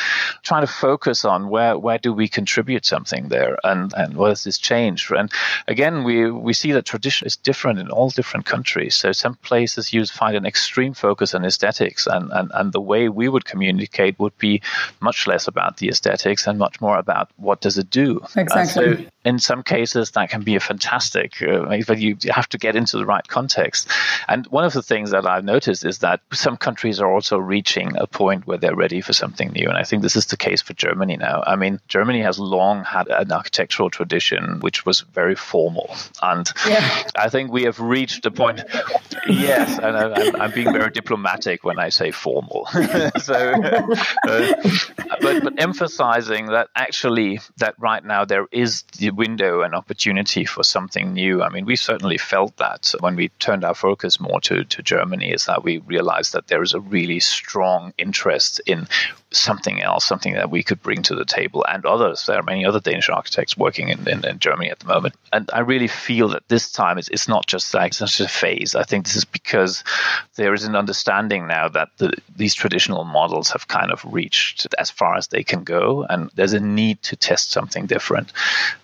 trying 0.44 0.66
to 0.66 0.72
focus 0.72 1.26
on 1.26 1.49
where, 1.50 1.78
where 1.78 1.98
do 1.98 2.14
we 2.14 2.28
contribute 2.28 2.86
something 2.86 3.30
there 3.30 3.58
and, 3.64 3.94
and 3.98 4.16
what 4.16 4.30
does 4.30 4.44
this 4.44 4.58
change? 4.58 5.10
And 5.10 5.32
again, 5.68 6.04
we, 6.04 6.30
we 6.30 6.54
see 6.54 6.72
that 6.74 6.86
tradition 6.86 7.26
is 7.26 7.36
different 7.36 7.80
in 7.80 7.90
all 7.90 8.10
different 8.10 8.46
countries. 8.46 8.96
So 8.96 9.12
some 9.12 9.36
places 9.36 9.94
you 9.94 10.06
find 10.06 10.36
an 10.36 10.46
extreme 10.46 10.94
focus 10.94 11.34
on 11.34 11.44
aesthetics 11.44 12.08
and 12.08 12.20
and, 12.20 12.32
and, 12.32 12.52
and 12.54 12.74
the 12.74 12.82
way 12.82 13.10
we 13.10 13.30
would 13.30 13.46
communicate 13.46 14.20
would 14.20 14.38
be 14.38 14.62
much 15.00 15.28
less 15.28 15.48
about 15.48 15.78
the 15.78 15.90
aesthetics 15.90 16.48
and 16.48 16.60
much 16.60 16.82
more 16.82 16.98
about 16.98 17.30
what 17.38 17.62
does 17.62 17.78
it 17.78 17.90
do. 17.90 18.22
Exactly. 18.36 19.08
In 19.30 19.38
some 19.38 19.62
cases 19.62 20.12
that 20.12 20.32
can 20.32 20.42
be 20.42 20.56
a 20.56 20.60
fantastic, 20.60 21.40
uh, 21.44 21.78
but 21.86 22.00
you 22.00 22.18
have 22.32 22.50
to 22.50 22.58
get 22.58 22.76
into 22.76 22.98
the 22.98 23.06
right 23.06 23.28
context. 23.28 23.88
And 24.28 24.48
one 24.48 24.66
of 24.66 24.74
the 24.74 24.82
things 24.82 25.12
that 25.12 25.28
I've 25.28 25.46
noticed 25.46 25.86
is 25.86 26.00
that 26.00 26.20
some 26.34 26.58
countries 26.58 27.00
are 27.00 27.12
also 27.14 27.38
reaching 27.38 27.96
a 27.96 28.08
point 28.08 28.48
where 28.48 28.58
they're 28.58 28.76
ready 28.76 29.02
for 29.02 29.14
something 29.14 29.50
new. 29.50 29.70
And 29.70 29.78
I 29.78 29.84
think 29.84 30.02
this 30.02 30.16
is 30.16 30.26
the 30.26 30.38
case 30.38 30.64
for 30.64 30.74
Germany 30.74 31.16
now. 31.18 31.44
I 31.46 31.58
mean, 31.58 31.80
Germany 31.88 32.22
has 32.24 32.40
long 32.40 32.84
had 32.84 33.08
an 33.08 33.32
architectural 33.32 33.92
tradition 33.92 34.62
which 34.62 34.84
was 34.84 35.02
very 35.02 35.36
formal. 35.36 35.96
And 36.24 36.52
yeah. 36.68 37.04
I 37.16 37.30
think 37.30 37.52
we 37.52 37.64
have 37.66 37.80
reached 37.80 38.26
a 38.26 38.32
point. 38.32 38.64
yes, 39.30 39.78
and 39.78 39.96
I'm, 39.96 40.42
I'm 40.42 40.52
being 40.52 40.74
very 40.74 40.90
diplomatic 40.90 41.64
when 41.64 41.78
I 41.78 41.90
say 41.90 42.10
formal. 42.10 42.66
so, 43.22 43.54
uh, 44.28 44.54
but, 45.22 45.44
but 45.44 45.54
emphasizing 45.62 46.48
that 46.48 46.70
actually 46.76 47.40
that 47.58 47.76
right 47.78 48.04
now 48.04 48.26
there 48.26 48.48
is 48.52 48.84
the 48.98 49.12
window 49.20 49.62
and 49.64 49.76
opportunity 49.76 50.46
for 50.46 50.64
something 50.64 51.14
new. 51.14 51.44
I 51.44 51.50
mean, 51.50 51.66
we 51.66 51.76
certainly 51.76 52.18
felt 52.18 52.56
that 52.58 52.94
when 53.02 53.18
we 53.18 53.28
turned 53.38 53.66
our 53.66 53.76
focus 53.76 54.18
more 54.18 54.40
to, 54.42 54.64
to 54.64 54.82
Germany, 54.82 55.32
is 55.32 55.46
that 55.46 55.62
we 55.64 55.80
realized 55.80 56.32
that 56.34 56.48
there 56.48 56.64
is 56.64 56.74
a 56.74 56.80
really 56.80 57.20
strong 57.20 57.94
interest 57.98 58.62
in 58.66 58.88
something 59.32 59.82
else, 59.82 60.06
something 60.06 60.34
that 60.34 60.50
we 60.50 60.64
could 60.64 60.82
bring 60.82 61.04
to 61.04 61.16
the 61.16 61.26
table, 61.26 61.66
and 61.70 61.86
others. 61.86 62.26
There 62.26 62.38
are 62.38 62.44
many 62.44 62.66
other 62.66 62.80
Danish 62.80 63.10
architects 63.10 63.58
working 63.58 63.90
in, 63.90 64.08
in, 64.08 64.26
in 64.26 64.40
Germany 64.40 64.70
at 64.70 64.80
the 64.80 64.88
moment. 64.88 65.16
And 65.32 65.50
I 65.54 65.60
really 65.60 65.88
feel 65.88 66.30
that 66.30 66.48
this 66.48 66.72
time 66.72 66.98
it's, 66.98 67.10
it's 67.10 67.28
not 67.28 67.46
just 67.46 67.74
like 67.74 67.94
such 67.94 68.20
a 68.20 68.28
phase. 68.28 68.76
I 68.76 68.84
think 68.84 69.06
this 69.06 69.16
is 69.16 69.26
because 69.26 69.84
there 70.36 70.54
is 70.54 70.64
an 70.64 70.76
understanding 70.76 71.48
now 71.48 71.68
that 71.70 71.90
the, 71.98 72.14
these 72.36 72.56
traditional 72.56 73.04
models 73.04 73.52
have 73.52 73.68
kind 73.68 73.92
of 73.92 74.04
reached 74.06 74.68
as 74.78 74.90
far 74.90 75.16
as 75.16 75.28
they 75.28 75.44
can 75.44 75.64
go, 75.64 76.06
and 76.10 76.32
there's 76.36 76.54
a 76.54 76.60
need 76.60 77.02
to 77.04 77.16
test 77.16 77.52
something 77.52 77.86
different. 77.86 78.32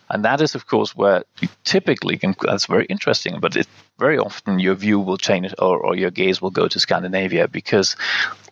And 0.10 0.24
that 0.24 0.42
is, 0.42 0.54
of 0.54 0.68
course, 0.68 0.96
where 0.96 1.24
typically, 1.64 2.18
can, 2.18 2.36
that's 2.40 2.68
very 2.68 2.86
interesting, 2.86 3.40
but 3.40 3.56
it, 3.56 3.68
very 3.98 4.20
often 4.20 4.60
your 4.60 4.76
view 4.76 5.00
will 5.00 5.18
change 5.18 5.54
or, 5.58 5.80
or 5.80 5.96
your 5.96 6.12
gaze 6.12 6.42
will 6.42 6.52
go 6.52 6.68
to 6.68 6.80
Scandinavia 6.80 7.48
because 7.48 7.96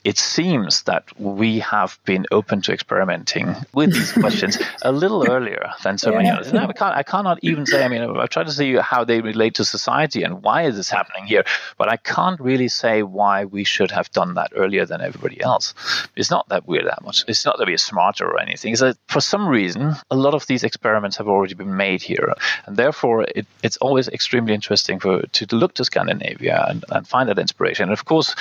it 0.04 0.18
seems 0.18 0.84
that 0.84 1.06
we 1.20 1.60
have 1.60 1.98
been 2.04 2.26
open 2.32 2.62
to 2.62 2.74
experimenting 2.74 3.56
with 3.74 3.94
these 3.94 4.12
questions 4.24 4.58
a 4.82 4.92
little 4.92 5.30
earlier 5.30 5.72
than 5.84 5.98
so 5.98 6.12
yeah. 6.12 6.18
many 6.18 6.30
others. 6.30 6.48
And 6.48 6.60
I, 6.60 6.74
can't, 6.74 6.96
I 6.96 7.04
cannot 7.04 7.40
even 7.42 7.66
say, 7.66 7.86
I 7.86 7.88
mean, 7.88 8.02
I've 8.02 8.30
tried 8.30 8.48
to 8.48 8.52
see 8.52 8.76
how 8.76 9.06
they 9.06 9.22
relate 9.22 9.56
to 9.56 9.66
society 9.66 10.24
and 10.24 10.44
why 10.44 10.64
is 10.64 10.76
this 10.76 10.90
happening 10.90 11.26
here, 11.26 11.44
but 11.78 11.88
I 11.88 11.98
can't 11.98 12.40
really 12.40 12.68
say 12.68 13.04
why 13.04 13.46
we 13.46 13.64
should 13.64 13.92
have 13.92 14.12
done 14.12 14.34
that 14.34 14.52
earlier 14.56 14.86
than 14.86 15.00
everybody 15.00 15.42
else. 15.42 15.74
It's 16.16 16.30
not 16.30 16.50
that 16.50 16.68
we're 16.68 16.84
that 16.84 17.04
much. 17.04 17.24
It's 17.28 17.46
not 17.46 17.58
that 17.60 17.68
we're 17.68 17.78
smarter 17.78 18.26
or 18.26 18.40
anything. 18.40 18.74
It's 18.74 18.82
that 18.82 18.98
for 19.08 19.22
some 19.22 19.48
reason, 19.48 19.96
a 20.12 20.16
lot 20.16 20.34
of 20.34 20.46
these 20.48 20.64
experiments 20.64 21.16
have 21.18 21.30
already 21.30 21.54
been 21.54 21.78
made 21.78 22.02
here. 22.02 22.34
And 22.66 22.76
therefore, 22.76 23.24
it, 23.36 23.48
it's 23.64 23.78
always 23.78 24.10
extremely 24.10 24.54
interesting 24.54 25.00
for 25.00 25.22
to, 25.22 25.46
to 25.46 25.56
look 25.56 25.76
to 25.76 25.86
Scandinavia 25.86 26.66
and, 26.68 26.84
and 26.90 27.08
find 27.08 27.30
that 27.30 27.40
inspiration. 27.40 27.84
And 27.84 27.94
of 27.94 28.04
course, 28.04 28.36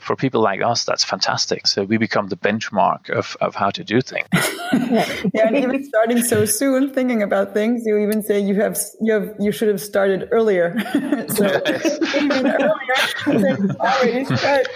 for 0.00 0.14
people 0.14 0.42
like 0.42 0.60
us, 0.60 0.84
that's 0.84 1.05
fantastic. 1.06 1.66
So 1.66 1.84
we 1.84 1.96
become 1.96 2.28
the 2.28 2.36
benchmark 2.36 3.10
of, 3.10 3.36
of 3.40 3.54
how 3.54 3.70
to 3.70 3.84
do 3.84 4.00
things. 4.00 4.26
yeah, 4.32 5.46
and 5.46 5.56
even 5.56 5.84
starting 5.84 6.20
so 6.22 6.44
soon, 6.44 6.92
thinking 6.92 7.22
about 7.22 7.54
things, 7.54 7.84
you 7.86 7.96
even 7.98 8.22
say 8.22 8.40
you 8.40 8.56
have 8.56 8.78
you 9.00 9.12
have 9.12 9.34
you 9.38 9.52
should 9.52 9.68
have 9.68 9.80
started 9.80 10.28
earlier. 10.32 10.78
so 11.28 11.46
even 12.16 12.46
earlier, 12.46 13.58
already 13.80 14.24
start. 14.24 14.66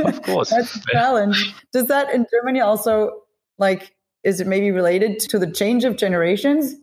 Of 0.00 0.22
course, 0.22 0.50
that's 0.50 0.76
a 0.76 0.80
challenge. 0.90 1.54
Does 1.72 1.86
that 1.88 2.12
in 2.12 2.26
Germany 2.30 2.60
also 2.60 3.22
like? 3.58 3.94
Is 4.24 4.40
it 4.40 4.46
maybe 4.46 4.70
related 4.70 5.18
to 5.30 5.38
the 5.38 5.50
change 5.50 5.84
of 5.84 5.96
generations? 5.96 6.76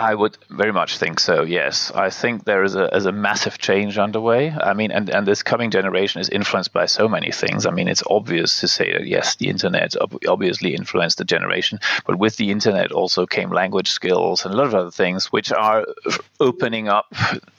I 0.00 0.14
would 0.14 0.38
very 0.48 0.72
much 0.72 0.96
think 0.96 1.20
so. 1.20 1.42
Yes, 1.42 1.92
I 1.94 2.08
think 2.08 2.44
there 2.44 2.64
is 2.64 2.74
a, 2.74 2.86
is 2.96 3.04
a 3.04 3.12
massive 3.12 3.58
change 3.58 3.98
underway. 3.98 4.50
I 4.50 4.72
mean, 4.72 4.90
and, 4.90 5.10
and 5.10 5.26
this 5.26 5.42
coming 5.42 5.70
generation 5.70 6.22
is 6.22 6.30
influenced 6.30 6.72
by 6.72 6.86
so 6.86 7.06
many 7.06 7.30
things. 7.30 7.66
I 7.66 7.70
mean, 7.70 7.86
it's 7.86 8.02
obvious 8.08 8.60
to 8.60 8.68
say 8.68 8.92
that 8.94 9.06
yes, 9.06 9.36
the 9.36 9.50
internet 9.50 9.94
obviously 10.26 10.74
influenced 10.74 11.18
the 11.18 11.26
generation, 11.26 11.80
but 12.06 12.18
with 12.18 12.38
the 12.38 12.50
internet 12.50 12.92
also 12.92 13.26
came 13.26 13.50
language 13.50 13.90
skills 13.90 14.46
and 14.46 14.54
a 14.54 14.56
lot 14.56 14.68
of 14.68 14.74
other 14.74 14.90
things 14.90 15.26
which 15.26 15.52
are 15.52 15.84
opening 16.40 16.88
up 16.88 17.12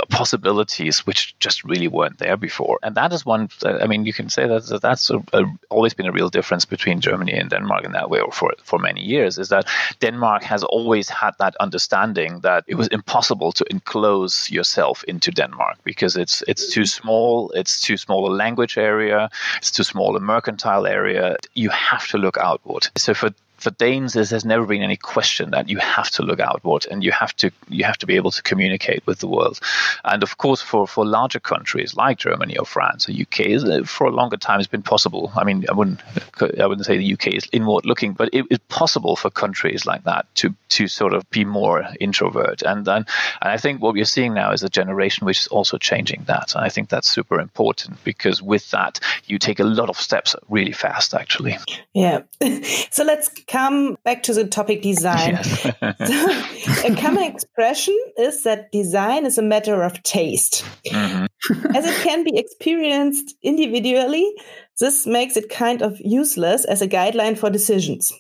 possibilities 0.10 1.06
which 1.06 1.38
just 1.38 1.64
really 1.64 1.88
weren't 1.88 2.18
there 2.18 2.38
before. 2.38 2.80
And 2.82 2.96
that 2.96 3.14
is 3.14 3.24
one. 3.24 3.50
Uh, 3.64 3.78
I 3.84 3.86
mean, 3.86 4.06
you 4.06 4.14
can 4.14 4.30
say 4.30 4.48
that 4.48 4.80
that's 4.82 5.12
a, 5.12 5.24
a, 5.34 5.44
always 5.70 5.94
been 5.94 6.08
a 6.08 6.12
real 6.12 6.30
difference 6.30 6.66
between 6.66 7.02
Germany 7.02 7.34
and 7.34 7.52
Denmark 7.52 7.86
in 7.86 7.92
that 7.92 8.10
way, 8.10 8.20
or 8.20 8.32
for 8.32 8.52
for 8.64 8.80
many 8.80 9.02
years, 9.02 9.38
is 9.38 9.50
that 9.50 9.68
Denmark 10.00 10.42
has 10.44 10.64
always 10.64 11.08
had 11.08 11.36
that 11.38 11.56
understanding 11.60 12.31
that 12.40 12.64
it 12.68 12.76
was 12.76 12.88
impossible 12.88 13.52
to 13.52 13.66
enclose 13.70 14.50
yourself 14.50 15.04
into 15.04 15.32
Denmark 15.32 15.78
because 15.84 16.16
it's 16.16 16.44
it's 16.48 16.74
too 16.74 16.86
small, 16.86 17.52
it's 17.52 17.82
too 17.82 17.98
small 17.98 18.28
a 18.28 18.34
language 18.34 18.78
area, 18.78 19.30
it's 19.58 19.72
too 19.72 19.84
small 19.84 20.16
a 20.16 20.20
mercantile 20.20 20.88
area. 20.88 21.36
You 21.54 21.70
have 21.70 22.08
to 22.08 22.18
look 22.18 22.38
outward. 22.38 22.88
So 22.98 23.14
for 23.14 23.30
for 23.62 23.72
Danes, 23.72 24.14
there's 24.14 24.46
never 24.46 24.66
been 24.66 24.82
any 24.82 24.98
question 24.98 25.52
that 25.52 25.70
you 25.70 25.78
have 25.78 26.10
to 26.12 26.24
look 26.24 26.40
outward 26.40 26.88
and 26.90 27.04
you 27.04 27.12
have 27.12 27.36
to 27.38 27.52
you 27.70 27.84
have 27.84 27.98
to 28.00 28.08
be 28.08 28.16
able 28.16 28.32
to 28.32 28.42
communicate 28.42 29.06
with 29.06 29.20
the 29.20 29.28
world. 29.28 29.60
And 30.04 30.24
of 30.24 30.38
course, 30.38 30.62
for, 30.62 30.88
for 30.88 31.06
larger 31.06 31.40
countries 31.40 31.96
like 31.96 32.18
Germany 32.18 32.58
or 32.58 32.66
France 32.66 33.08
or 33.08 33.12
UK, 33.12 33.64
uh, 33.64 33.84
for 33.84 34.08
a 34.08 34.12
longer 34.12 34.38
time, 34.38 34.60
it's 34.60 34.68
been 34.68 34.82
possible. 34.82 35.32
I 35.36 35.44
mean, 35.44 35.66
I 35.70 35.74
wouldn't 35.74 36.02
I 36.42 36.66
wouldn't 36.66 36.86
say 36.86 36.98
the 36.98 37.14
UK 37.14 37.28
is 37.28 37.48
inward 37.52 37.86
looking, 37.86 38.14
but 38.14 38.30
it 38.34 38.46
is 38.50 38.60
possible 38.70 39.16
for 39.16 39.30
countries 39.30 39.86
like 39.86 40.04
that 40.06 40.26
to 40.36 40.56
to 40.70 40.88
sort 40.88 41.14
of 41.14 41.30
be 41.30 41.46
more 41.46 41.86
introvert. 42.00 42.64
And 42.64 42.86
then 42.86 43.06
and 43.42 43.52
I 43.52 43.58
think 43.58 43.82
what 43.82 43.94
we're 43.94 44.06
seeing 44.06 44.34
now 44.34 44.52
is 44.52 44.64
a 44.64 44.70
generation 44.70 45.26
which 45.26 45.40
is 45.40 45.48
also 45.48 45.78
changing 45.78 46.24
that. 46.26 46.56
And 46.56 46.64
I 46.64 46.70
think 46.70 46.90
that's 46.90 47.10
super 47.10 47.40
important 47.40 48.04
because 48.04 48.42
with 48.42 48.72
that, 48.72 49.00
you 49.26 49.38
take 49.38 49.60
a 49.60 49.64
lot 49.64 49.90
of 49.90 49.98
steps 49.98 50.36
really 50.50 50.72
fast, 50.72 51.14
actually. 51.14 51.58
Yeah. 51.94 52.22
so 52.92 53.04
let's 53.04 53.30
come 53.52 53.98
back 54.06 54.24
to 54.24 54.34
the 54.34 54.48
topic 54.48 54.82
design. 54.82 55.40
Yes. 55.52 55.62
so, 56.84 56.88
a 56.88 56.96
common 56.96 57.24
expression 57.24 57.98
is 58.18 58.44
that 58.44 58.72
design 58.72 59.26
is 59.26 59.38
a 59.38 59.42
matter 59.42 59.84
of 59.84 60.02
taste. 60.04 60.64
Mm-hmm. 60.88 61.76
as 61.76 61.86
it 61.86 61.96
can 62.04 62.24
be 62.24 62.38
experienced 62.38 63.36
individually, 63.44 64.32
this 64.80 65.06
makes 65.06 65.38
it 65.38 65.50
kind 65.50 65.82
of 65.82 66.00
useless 66.00 66.66
as 66.66 66.82
a 66.82 66.88
guideline 66.88 67.38
for 67.38 67.50
decisions. 67.50 68.12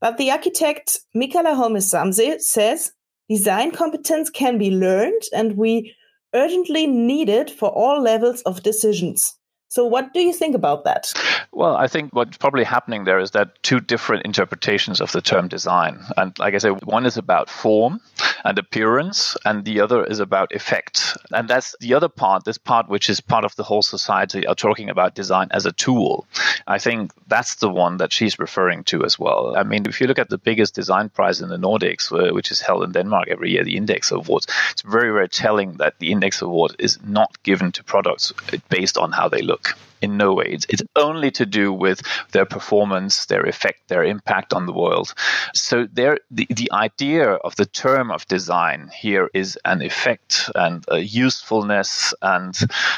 But 0.00 0.18
the 0.18 0.30
architect 0.30 1.00
Mikaela 1.16 1.56
Holmes-Samse 1.56 2.40
says 2.40 2.92
design 3.28 3.70
competence 3.70 4.30
can 4.30 4.58
be 4.58 4.70
learned 4.70 5.22
and 5.32 5.56
we 5.56 5.94
urgently 6.34 6.86
need 6.86 7.28
it 7.28 7.50
for 7.50 7.70
all 7.70 8.02
levels 8.02 8.42
of 8.42 8.62
decisions. 8.62 9.34
So, 9.74 9.84
what 9.84 10.14
do 10.14 10.20
you 10.20 10.32
think 10.32 10.54
about 10.54 10.84
that? 10.84 11.12
Well, 11.50 11.74
I 11.74 11.88
think 11.88 12.12
what's 12.12 12.36
probably 12.36 12.62
happening 12.62 13.02
there 13.02 13.18
is 13.18 13.32
that 13.32 13.60
two 13.64 13.80
different 13.80 14.24
interpretations 14.24 15.00
of 15.00 15.10
the 15.10 15.20
term 15.20 15.48
design. 15.48 15.98
And 16.16 16.38
like 16.38 16.54
I 16.54 16.58
said, 16.58 16.84
one 16.84 17.06
is 17.06 17.16
about 17.16 17.50
form 17.50 18.00
and 18.44 18.56
appearance, 18.56 19.36
and 19.44 19.64
the 19.64 19.80
other 19.80 20.04
is 20.04 20.20
about 20.20 20.54
effect. 20.54 21.16
And 21.32 21.48
that's 21.48 21.74
the 21.80 21.94
other 21.94 22.08
part, 22.08 22.44
this 22.44 22.58
part 22.58 22.88
which 22.88 23.10
is 23.10 23.20
part 23.20 23.44
of 23.44 23.56
the 23.56 23.64
whole 23.64 23.82
society 23.82 24.46
are 24.46 24.54
talking 24.54 24.90
about 24.90 25.16
design 25.16 25.48
as 25.50 25.66
a 25.66 25.72
tool. 25.72 26.26
I 26.68 26.78
think 26.78 27.12
that's 27.26 27.56
the 27.56 27.70
one 27.70 27.96
that 27.96 28.12
she's 28.12 28.38
referring 28.38 28.84
to 28.84 29.04
as 29.04 29.18
well. 29.18 29.56
I 29.56 29.64
mean, 29.64 29.86
if 29.86 30.00
you 30.00 30.06
look 30.06 30.20
at 30.20 30.28
the 30.28 30.38
biggest 30.38 30.74
design 30.74 31.08
prize 31.08 31.40
in 31.40 31.48
the 31.48 31.56
Nordics, 31.56 32.12
uh, 32.12 32.32
which 32.32 32.52
is 32.52 32.60
held 32.60 32.84
in 32.84 32.92
Denmark 32.92 33.28
every 33.28 33.50
year, 33.50 33.64
the 33.64 33.76
Index 33.76 34.12
Awards, 34.12 34.46
it's 34.70 34.82
very, 34.82 35.10
very 35.10 35.28
telling 35.28 35.78
that 35.78 35.98
the 35.98 36.12
Index 36.12 36.42
Award 36.42 36.76
is 36.78 36.98
not 37.02 37.42
given 37.42 37.72
to 37.72 37.82
products 37.82 38.32
based 38.68 38.98
on 38.98 39.10
how 39.10 39.28
they 39.28 39.42
look 39.42 39.63
work 39.64 39.93
in 40.04 40.16
no 40.16 40.34
way. 40.34 40.46
It's, 40.48 40.66
it's, 40.68 40.82
only 40.96 41.30
to 41.32 41.44
do 41.44 41.72
with 41.72 42.02
their 42.32 42.46
performance, 42.46 43.26
their 43.26 43.42
effect, 43.42 43.88
their 43.88 44.04
impact 44.04 44.52
on 44.52 44.66
the 44.66 44.72
world. 44.72 45.12
So 45.54 45.88
there, 45.92 46.18
the, 46.30 46.46
the 46.50 46.70
idea 46.70 47.32
of 47.48 47.56
the 47.56 47.66
term 47.66 48.10
of 48.12 48.26
design 48.28 48.90
here 48.96 49.28
is 49.34 49.58
an 49.64 49.82
effect 49.82 50.50
and 50.54 50.84
a 50.88 50.98
usefulness 50.98 52.14
and 52.22 52.54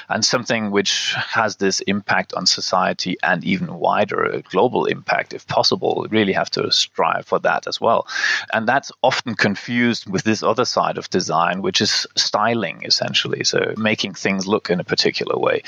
and 0.09 0.25
something 0.25 0.71
which 0.71 1.14
has 1.14 1.57
this 1.57 1.81
impact 1.81 2.35
on 2.35 2.47
society 2.47 3.16
and 3.23 3.45
even 3.45 3.79
wider 3.79 4.23
a 4.23 4.42
global 4.42 4.85
impact 4.87 5.33
if 5.33 5.47
possible. 5.47 5.92
We 6.03 6.19
really 6.19 6.33
have 6.33 6.51
to 6.51 6.71
strive 6.71 7.27
for 7.27 7.38
that 7.40 7.66
as 7.66 7.81
well. 7.81 8.07
And 8.53 8.69
that's 8.69 8.92
often 9.03 9.35
confused 9.35 10.09
with 10.11 10.25
this 10.25 10.42
other 10.42 10.64
side 10.64 10.99
of 10.99 11.11
design, 11.11 11.62
which 11.62 11.81
is 11.81 12.07
styling 12.16 12.83
essentially. 12.85 13.45
So 13.45 13.75
making 13.77 14.14
things 14.14 14.47
look 14.47 14.71
in 14.71 14.81
a 14.81 14.85
particular 14.85 15.38
way. 15.38 15.62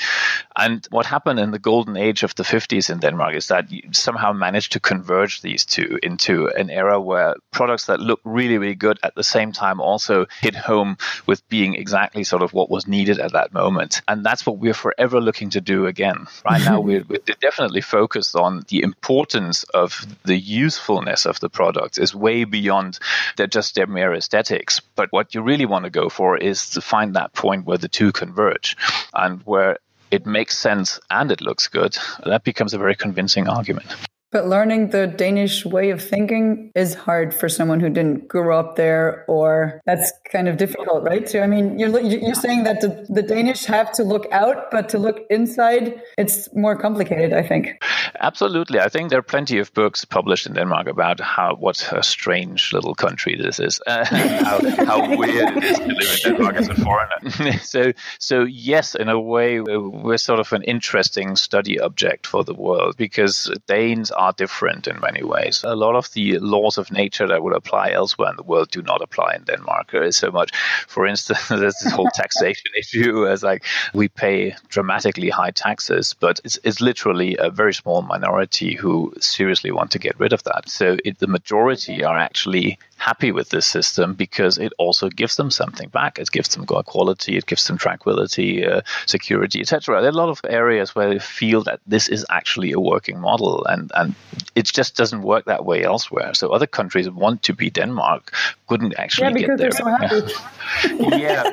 And 0.55 0.87
what 0.91 1.05
happened 1.29 1.45
in 1.45 1.51
the 1.51 1.59
golden 1.59 1.95
age 1.95 2.23
of 2.23 2.33
the 2.35 2.43
50s 2.43 2.89
in 2.89 2.99
Denmark 2.99 3.35
is 3.35 3.47
that 3.49 3.71
you 3.71 3.81
somehow 3.91 4.33
managed 4.33 4.71
to 4.71 4.79
converge 4.79 5.41
these 5.41 5.63
two 5.63 5.99
into 6.01 6.47
an 6.57 6.71
era 6.71 6.99
where 6.99 7.35
products 7.51 7.85
that 7.85 7.99
look 7.99 8.19
really, 8.23 8.57
really 8.57 8.75
good 8.75 8.97
at 9.03 9.13
the 9.13 9.23
same 9.23 9.51
time 9.51 9.79
also 9.79 10.25
hit 10.41 10.55
home 10.55 10.97
with 11.27 11.47
being 11.49 11.75
exactly 11.75 12.23
sort 12.23 12.41
of 12.41 12.51
what 12.53 12.71
was 12.71 12.87
needed 12.87 13.19
at 13.19 13.33
that 13.33 13.53
moment. 13.53 14.01
And 14.07 14.25
that's 14.25 14.43
what 14.45 14.57
we're 14.57 14.73
forever 14.73 15.21
looking 15.21 15.51
to 15.51 15.61
do 15.61 15.85
again. 15.85 16.25
Right 16.43 16.63
now, 16.65 16.81
we're, 16.81 17.05
we're 17.07 17.35
definitely 17.41 17.81
focused 17.81 18.35
on 18.35 18.63
the 18.69 18.81
importance 18.81 19.65
of 19.75 20.05
the 20.25 20.37
usefulness 20.37 21.27
of 21.27 21.39
the 21.39 21.49
products 21.49 21.99
is 21.99 22.15
way 22.15 22.43
beyond 22.45 22.97
their, 23.37 23.47
just 23.47 23.75
their 23.75 23.87
mere 23.87 24.15
aesthetics. 24.15 24.81
But 24.95 25.11
what 25.11 25.35
you 25.35 25.43
really 25.43 25.67
want 25.67 25.83
to 25.85 25.91
go 25.91 26.09
for 26.09 26.37
is 26.37 26.71
to 26.71 26.81
find 26.81 27.13
that 27.13 27.33
point 27.33 27.65
where 27.65 27.77
the 27.77 27.87
two 27.87 28.11
converge 28.11 28.75
and 29.13 29.41
where 29.45 29.77
it 30.11 30.25
makes 30.25 30.57
sense 30.57 30.99
and 31.09 31.31
it 31.31 31.41
looks 31.41 31.67
good, 31.67 31.97
that 32.25 32.43
becomes 32.43 32.73
a 32.73 32.77
very 32.77 32.95
convincing 32.95 33.47
argument. 33.47 33.87
But 34.31 34.47
learning 34.47 34.89
the 34.89 35.07
Danish 35.07 35.65
way 35.65 35.89
of 35.89 36.03
thinking 36.03 36.71
is 36.75 36.93
hard 36.93 37.33
for 37.33 37.49
someone 37.49 37.79
who 37.79 37.89
didn't 37.89 38.27
grow 38.27 38.59
up 38.59 38.75
there, 38.75 39.25
or 39.27 39.81
that's 39.87 40.11
kind 40.31 40.47
of 40.47 40.57
difficult, 40.57 41.03
right? 41.03 41.27
So, 41.27 41.41
I 41.41 41.47
mean, 41.47 41.79
you're, 41.79 41.99
you're 41.99 42.35
saying 42.35 42.63
that 42.63 42.81
the, 42.81 43.07
the 43.09 43.23
Danish 43.23 43.65
have 43.65 43.91
to 43.93 44.03
look 44.03 44.27
out, 44.31 44.69
but 44.69 44.87
to 44.89 44.99
look 44.99 45.21
inside, 45.31 45.99
it's 46.17 46.47
more 46.53 46.75
complicated, 46.75 47.33
I 47.33 47.41
think. 47.41 47.81
Absolutely. 48.21 48.79
I 48.79 48.89
think 48.89 49.09
there 49.09 49.19
are 49.19 49.23
plenty 49.23 49.57
of 49.57 49.73
books 49.73 50.05
published 50.05 50.45
in 50.45 50.53
Denmark 50.53 50.87
about 50.87 51.19
how 51.19 51.55
what 51.55 51.91
a 51.91 52.03
strange 52.03 52.71
little 52.71 52.93
country 52.93 53.35
this 53.35 53.59
is, 53.59 53.81
uh, 53.87 54.05
how, 54.05 54.85
how 54.85 55.17
weird 55.17 55.57
it 55.57 55.63
is 55.63 55.79
to 55.79 55.87
live 55.87 56.19
in 56.25 56.33
Denmark 56.33 56.55
as 56.55 56.69
a 56.69 56.75
foreigner. 56.75 57.57
so, 57.63 57.93
so, 58.19 58.43
yes, 58.43 58.93
in 58.93 59.09
a 59.09 59.19
way, 59.19 59.59
we're 59.59 60.17
sort 60.17 60.39
of 60.39 60.53
an 60.53 60.61
interesting 60.63 61.35
study 61.35 61.79
object 61.79 62.27
for 62.27 62.43
the 62.43 62.53
world 62.53 62.95
because 62.95 63.51
Danes 63.65 64.11
are 64.19 64.33
different 64.33 64.85
in 64.85 64.99
many 64.99 65.23
ways. 65.23 65.63
A 65.63 65.75
lot 65.75 65.95
of 65.95 66.11
the 66.11 66.37
laws 66.39 66.77
of 66.77 66.91
nature 66.91 67.25
that 67.27 67.41
would 67.41 67.55
apply 67.55 67.91
elsewhere 67.91 68.29
in 68.29 68.35
the 68.35 68.43
world 68.43 68.69
do 68.69 68.81
not 68.81 69.01
apply 69.01 69.33
in 69.35 69.43
Denmark 69.43 69.95
so 70.11 70.29
much. 70.29 70.51
For 70.87 71.07
instance, 71.07 71.47
there's 71.47 71.79
this 71.81 71.93
whole 71.93 72.09
taxation 72.13 72.71
issue 72.77 73.25
as 73.25 73.43
like 73.43 73.63
we 73.93 74.09
pay 74.09 74.55
dramatically 74.67 75.29
high 75.29 75.51
taxes, 75.51 76.15
but 76.19 76.41
it's, 76.43 76.59
it's 76.65 76.81
literally 76.81 77.37
a 77.39 77.49
very 77.49 77.73
small 77.73 78.01
minority 78.01 78.75
who 78.75 79.13
seriously 79.19 79.71
want 79.71 79.91
to 79.91 79.99
get 79.99 80.19
rid 80.19 80.33
of 80.33 80.43
that. 80.43 80.67
So 80.67 80.97
it, 81.05 81.19
the 81.19 81.27
majority 81.27 82.03
are 82.03 82.17
actually 82.17 82.77
happy 82.99 83.31
with 83.31 83.49
this 83.49 83.65
system 83.65 84.13
because 84.13 84.57
it 84.57 84.73
also 84.77 85.09
gives 85.09 85.37
them 85.37 85.49
something 85.49 85.89
back. 85.89 86.19
It 86.19 86.29
gives 86.31 86.49
them 86.49 86.65
quality, 86.65 87.37
it 87.37 87.45
gives 87.45 87.65
them 87.65 87.77
tranquility, 87.77 88.65
uh, 88.65 88.81
security, 89.05 89.61
etc. 89.61 90.01
There 90.01 90.11
are 90.11 90.13
a 90.13 90.17
lot 90.17 90.29
of 90.29 90.41
areas 90.47 90.93
where 90.93 91.09
they 91.09 91.19
feel 91.19 91.63
that 91.63 91.79
this 91.87 92.09
is 92.09 92.25
actually 92.29 92.73
a 92.73 92.79
working 92.79 93.19
model, 93.19 93.65
and 93.65 93.91
and 93.95 94.15
it 94.55 94.65
just 94.65 94.95
doesn't 94.95 95.21
work 95.21 95.45
that 95.45 95.65
way 95.65 95.83
elsewhere. 95.83 96.33
So 96.33 96.49
other 96.49 96.67
countries 96.67 97.09
want 97.09 97.43
to 97.43 97.53
be 97.53 97.69
Denmark, 97.69 98.33
couldn't 98.67 98.93
actually 98.97 99.41
yeah, 99.41 99.47
get 99.47 99.57
there. 99.57 99.71
So 99.71 99.87
yeah, 101.17 101.43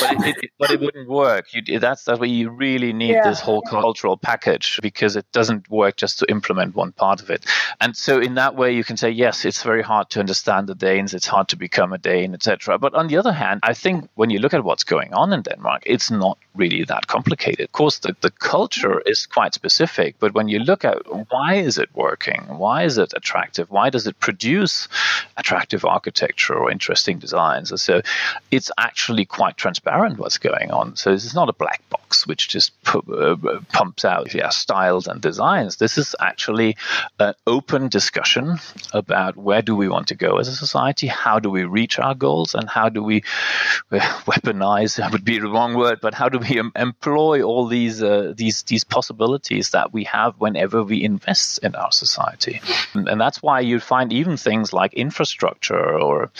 but 0.00 0.26
it, 0.26 0.36
it, 0.42 0.50
but 0.58 0.70
it 0.70 0.80
wouldn't 0.80 1.08
work. 1.08 1.46
You, 1.52 1.78
that's 1.78 2.04
that's 2.04 2.18
where 2.18 2.28
you 2.28 2.50
really 2.50 2.92
need 2.92 3.12
yeah. 3.12 3.28
this 3.28 3.40
whole 3.40 3.62
cultural 3.62 4.16
package 4.16 4.80
because 4.82 5.14
it 5.16 5.26
doesn't 5.32 5.70
work 5.70 5.96
just 5.96 6.18
to 6.20 6.26
implement 6.30 6.74
one 6.74 6.92
part 6.92 7.22
of 7.22 7.30
it. 7.30 7.44
And 7.80 7.96
so 7.96 8.18
in 8.18 8.34
that 8.34 8.56
way, 8.56 8.72
you 8.72 8.84
can 8.84 8.96
say 8.96 9.10
yes, 9.10 9.44
it's 9.44 9.62
very 9.62 9.82
hard 9.82 10.10
to 10.10 10.20
understand 10.20 10.69
the 10.70 10.86
Danes, 10.86 11.14
it's 11.14 11.26
hard 11.26 11.48
to 11.48 11.56
become 11.56 11.92
a 11.92 11.98
Dane, 11.98 12.32
etc. 12.34 12.78
But 12.78 12.94
on 12.94 13.08
the 13.08 13.16
other 13.16 13.32
hand, 13.32 13.60
I 13.62 13.74
think 13.74 14.08
when 14.14 14.30
you 14.30 14.38
look 14.38 14.54
at 14.54 14.64
what's 14.64 14.84
going 14.84 15.12
on 15.12 15.32
in 15.32 15.42
Denmark, 15.42 15.82
it's 15.84 16.10
not 16.10 16.38
really 16.54 16.84
that 16.84 17.06
complicated. 17.06 17.64
Of 17.64 17.72
course, 17.72 17.98
the, 17.98 18.14
the 18.20 18.30
culture 18.30 19.00
is 19.04 19.26
quite 19.26 19.54
specific, 19.54 20.16
but 20.20 20.34
when 20.34 20.48
you 20.48 20.60
look 20.60 20.84
at 20.84 20.98
why 21.30 21.54
is 21.54 21.78
it 21.78 21.90
working, 21.94 22.42
why 22.64 22.84
is 22.84 22.98
it 22.98 23.12
attractive, 23.14 23.70
why 23.70 23.90
does 23.90 24.06
it 24.06 24.18
produce 24.20 24.88
attractive 25.36 25.84
architecture 25.84 26.54
or 26.54 26.70
interesting 26.70 27.18
designs, 27.18 27.72
so 27.82 28.02
it's 28.50 28.70
actually 28.78 29.24
quite 29.24 29.56
transparent 29.56 30.18
what's 30.18 30.38
going 30.38 30.70
on. 30.70 30.96
So 30.96 31.12
this 31.12 31.24
is 31.24 31.34
not 31.34 31.48
a 31.48 31.52
black 31.52 31.82
box 31.90 32.26
which 32.26 32.48
just 32.48 32.72
uh, 32.86 33.36
pumps 33.72 34.04
out 34.04 34.34
yeah, 34.34 34.50
styles 34.50 35.06
and 35.06 35.20
designs. 35.20 35.76
This 35.76 35.98
is 35.98 36.14
actually 36.20 36.76
an 37.18 37.34
open 37.46 37.88
discussion 37.88 38.58
about 38.92 39.36
where 39.36 39.62
do 39.62 39.74
we 39.74 39.88
want 39.88 40.08
to 40.08 40.14
go 40.14 40.38
as 40.38 40.48
a 40.48 40.59
society, 40.60 41.08
how 41.08 41.38
do 41.40 41.50
we 41.50 41.64
reach 41.64 41.98
our 41.98 42.14
goals, 42.14 42.54
and 42.54 42.68
how 42.68 42.88
do 42.88 43.02
we 43.02 43.20
weaponize, 44.30 44.96
that 44.96 45.12
would 45.12 45.24
be 45.24 45.38
the 45.38 45.48
wrong 45.48 45.74
word, 45.74 45.98
but 46.00 46.14
how 46.14 46.28
do 46.28 46.38
we 46.38 46.58
em- 46.58 46.72
employ 46.76 47.42
all 47.42 47.66
these, 47.66 48.02
uh, 48.02 48.32
these, 48.36 48.62
these 48.70 48.84
possibilities 48.84 49.70
that 49.70 49.92
we 49.92 50.04
have 50.04 50.34
whenever 50.38 50.82
we 50.82 51.02
invest 51.02 51.58
in 51.66 51.74
our 51.74 51.92
society. 51.92 52.60
And, 52.94 53.08
and 53.08 53.20
that's 53.20 53.42
why 53.42 53.60
you 53.60 53.80
find 53.80 54.12
even 54.12 54.36
things 54.36 54.72
like 54.72 54.94
infrastructure 54.94 55.98
or, 55.98 56.30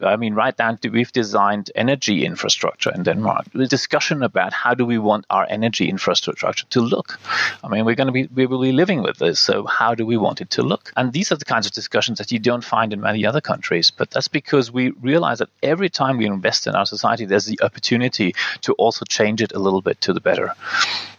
I 0.00 0.16
mean, 0.16 0.34
right 0.34 0.56
down 0.56 0.78
to 0.78 0.88
we've 0.92 1.12
designed 1.12 1.70
energy 1.74 2.24
infrastructure 2.24 2.92
in 2.94 3.02
Denmark. 3.02 3.46
The 3.54 3.66
discussion 3.66 4.22
about 4.22 4.52
how 4.52 4.74
do 4.74 4.84
we 4.84 4.98
want 4.98 5.24
our 5.30 5.46
energy 5.48 5.88
infrastructure 5.88 6.66
to 6.70 6.80
look. 6.80 7.18
I 7.64 7.68
mean, 7.68 7.84
we're 7.84 7.94
going 7.94 8.12
to 8.12 8.12
be, 8.12 8.28
we 8.34 8.46
will 8.46 8.60
be 8.60 8.72
living 8.72 9.02
with 9.02 9.18
this. 9.18 9.40
So 9.40 9.66
how 9.66 9.94
do 9.94 10.04
we 10.06 10.16
want 10.16 10.40
it 10.40 10.50
to 10.50 10.62
look? 10.62 10.92
And 10.96 11.12
these 11.12 11.32
are 11.32 11.36
the 11.36 11.44
kinds 11.44 11.66
of 11.66 11.72
discussions 11.72 12.18
that 12.18 12.30
you 12.32 12.38
don't 12.38 12.64
find 12.64 12.92
in 12.92 13.00
many 13.00 13.26
other 13.26 13.40
countries. 13.40 13.61
But 13.90 14.10
that's 14.10 14.28
because 14.28 14.70
we 14.70 14.90
realize 15.00 15.38
that 15.38 15.48
every 15.62 15.88
time 15.88 16.18
we 16.18 16.26
invest 16.26 16.66
in 16.66 16.74
our 16.74 16.86
society, 16.86 17.24
there's 17.24 17.46
the 17.46 17.60
opportunity 17.62 18.34
to 18.62 18.72
also 18.74 19.04
change 19.04 19.42
it 19.42 19.52
a 19.52 19.58
little 19.58 19.82
bit 19.82 20.00
to 20.02 20.12
the 20.12 20.20
better. 20.20 20.52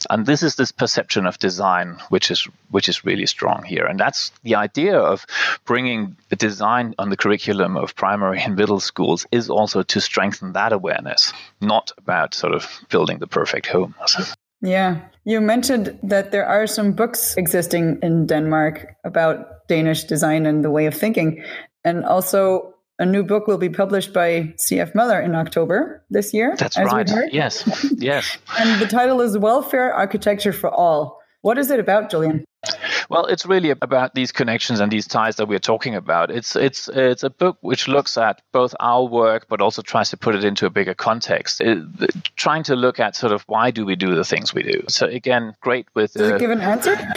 And 0.10 0.26
this 0.26 0.44
is 0.44 0.56
this 0.56 0.72
perception 0.72 1.26
of 1.26 1.40
design, 1.40 1.98
which 2.10 2.30
is 2.30 2.48
which 2.72 2.90
is 2.90 3.06
really 3.06 3.26
strong 3.26 3.64
here. 3.64 3.86
And 3.86 4.00
that's 4.00 4.32
the 4.44 4.56
idea 4.56 4.98
of 4.98 5.26
bringing 5.66 6.16
the 6.30 6.36
design 6.36 6.94
on 7.00 7.10
the 7.10 7.18
curriculum 7.18 7.78
of 7.78 7.96
primary 7.96 8.42
and 8.42 8.56
middle 8.56 8.80
schools 8.80 9.26
is 9.32 9.50
also 9.50 9.84
to 9.84 10.02
strengthen 10.02 10.54
that 10.54 10.74
awareness, 10.74 11.34
not 11.62 11.92
about 11.98 12.34
sort 12.34 12.54
of 12.54 12.68
building 12.90 13.20
the 13.20 13.28
perfect 13.28 13.68
home. 13.68 13.96
Yeah. 14.62 15.02
You 15.26 15.42
mentioned 15.42 16.00
that 16.04 16.32
there 16.32 16.46
are 16.46 16.68
some 16.68 16.94
books 16.94 17.36
existing 17.38 18.00
in 18.02 18.28
Denmark 18.28 18.96
about 19.04 19.68
Danish 19.68 20.06
design 20.06 20.46
and 20.46 20.64
the 20.64 20.72
way 20.72 20.86
of 20.86 20.96
thinking. 20.96 21.44
And 21.84 22.06
also, 22.06 22.74
a 23.00 23.06
new 23.06 23.24
book 23.24 23.48
will 23.48 23.58
be 23.58 23.70
published 23.70 24.14
by 24.14 24.54
C.F. 24.58 24.94
Møller 24.94 25.24
in 25.24 25.36
October 25.36 26.04
this 26.10 26.34
year. 26.34 26.56
That's 26.58 26.78
right. 26.78 27.10
Yes. 27.32 27.64
Yes. 27.98 28.38
and 28.60 28.82
the 28.82 28.88
title 28.88 29.22
is 29.22 29.38
Welfare 29.38 29.94
Architecture 29.94 30.54
for 30.54 30.70
All. 30.70 31.20
What 31.42 31.58
is 31.58 31.72
it 31.72 31.80
about, 31.80 32.10
Julian? 32.10 32.46
Well, 33.10 33.26
it's 33.26 33.46
really 33.46 33.70
about 33.70 34.16
these 34.16 34.32
connections 34.32 34.80
and 34.80 34.92
these 34.92 35.08
ties 35.08 35.36
that 35.38 35.48
we're 35.48 35.60
talking 35.60 35.96
about. 35.96 36.32
It's 36.32 36.56
it's 36.56 36.88
it's 36.88 37.24
a 37.24 37.30
book 37.30 37.58
which 37.62 37.88
looks 37.88 38.18
at 38.18 38.42
both 38.52 38.74
our 38.80 39.04
work, 39.06 39.48
but 39.50 39.62
also 39.62 39.82
tries 39.82 40.10
to 40.12 40.18
put 40.18 40.36
it 40.36 40.44
into 40.44 40.66
a 40.66 40.70
bigger 40.70 40.94
context. 40.94 41.62
It, 41.62 41.84
trying 42.36 42.64
to 42.64 42.76
look 42.76 43.00
at 43.00 43.16
sort 43.16 43.34
of 43.34 43.44
why 43.44 43.72
do 43.72 43.86
we 43.86 43.96
do 43.96 44.16
the 44.16 44.24
things 44.24 44.54
we 44.54 44.64
do. 44.64 44.84
So 44.88 45.08
again, 45.08 45.56
great 45.62 45.88
with. 45.94 46.14
Does 46.14 46.32
uh, 46.32 46.36
it 46.36 46.40
give 46.40 46.52
an 46.52 46.62
answer? 46.62 46.94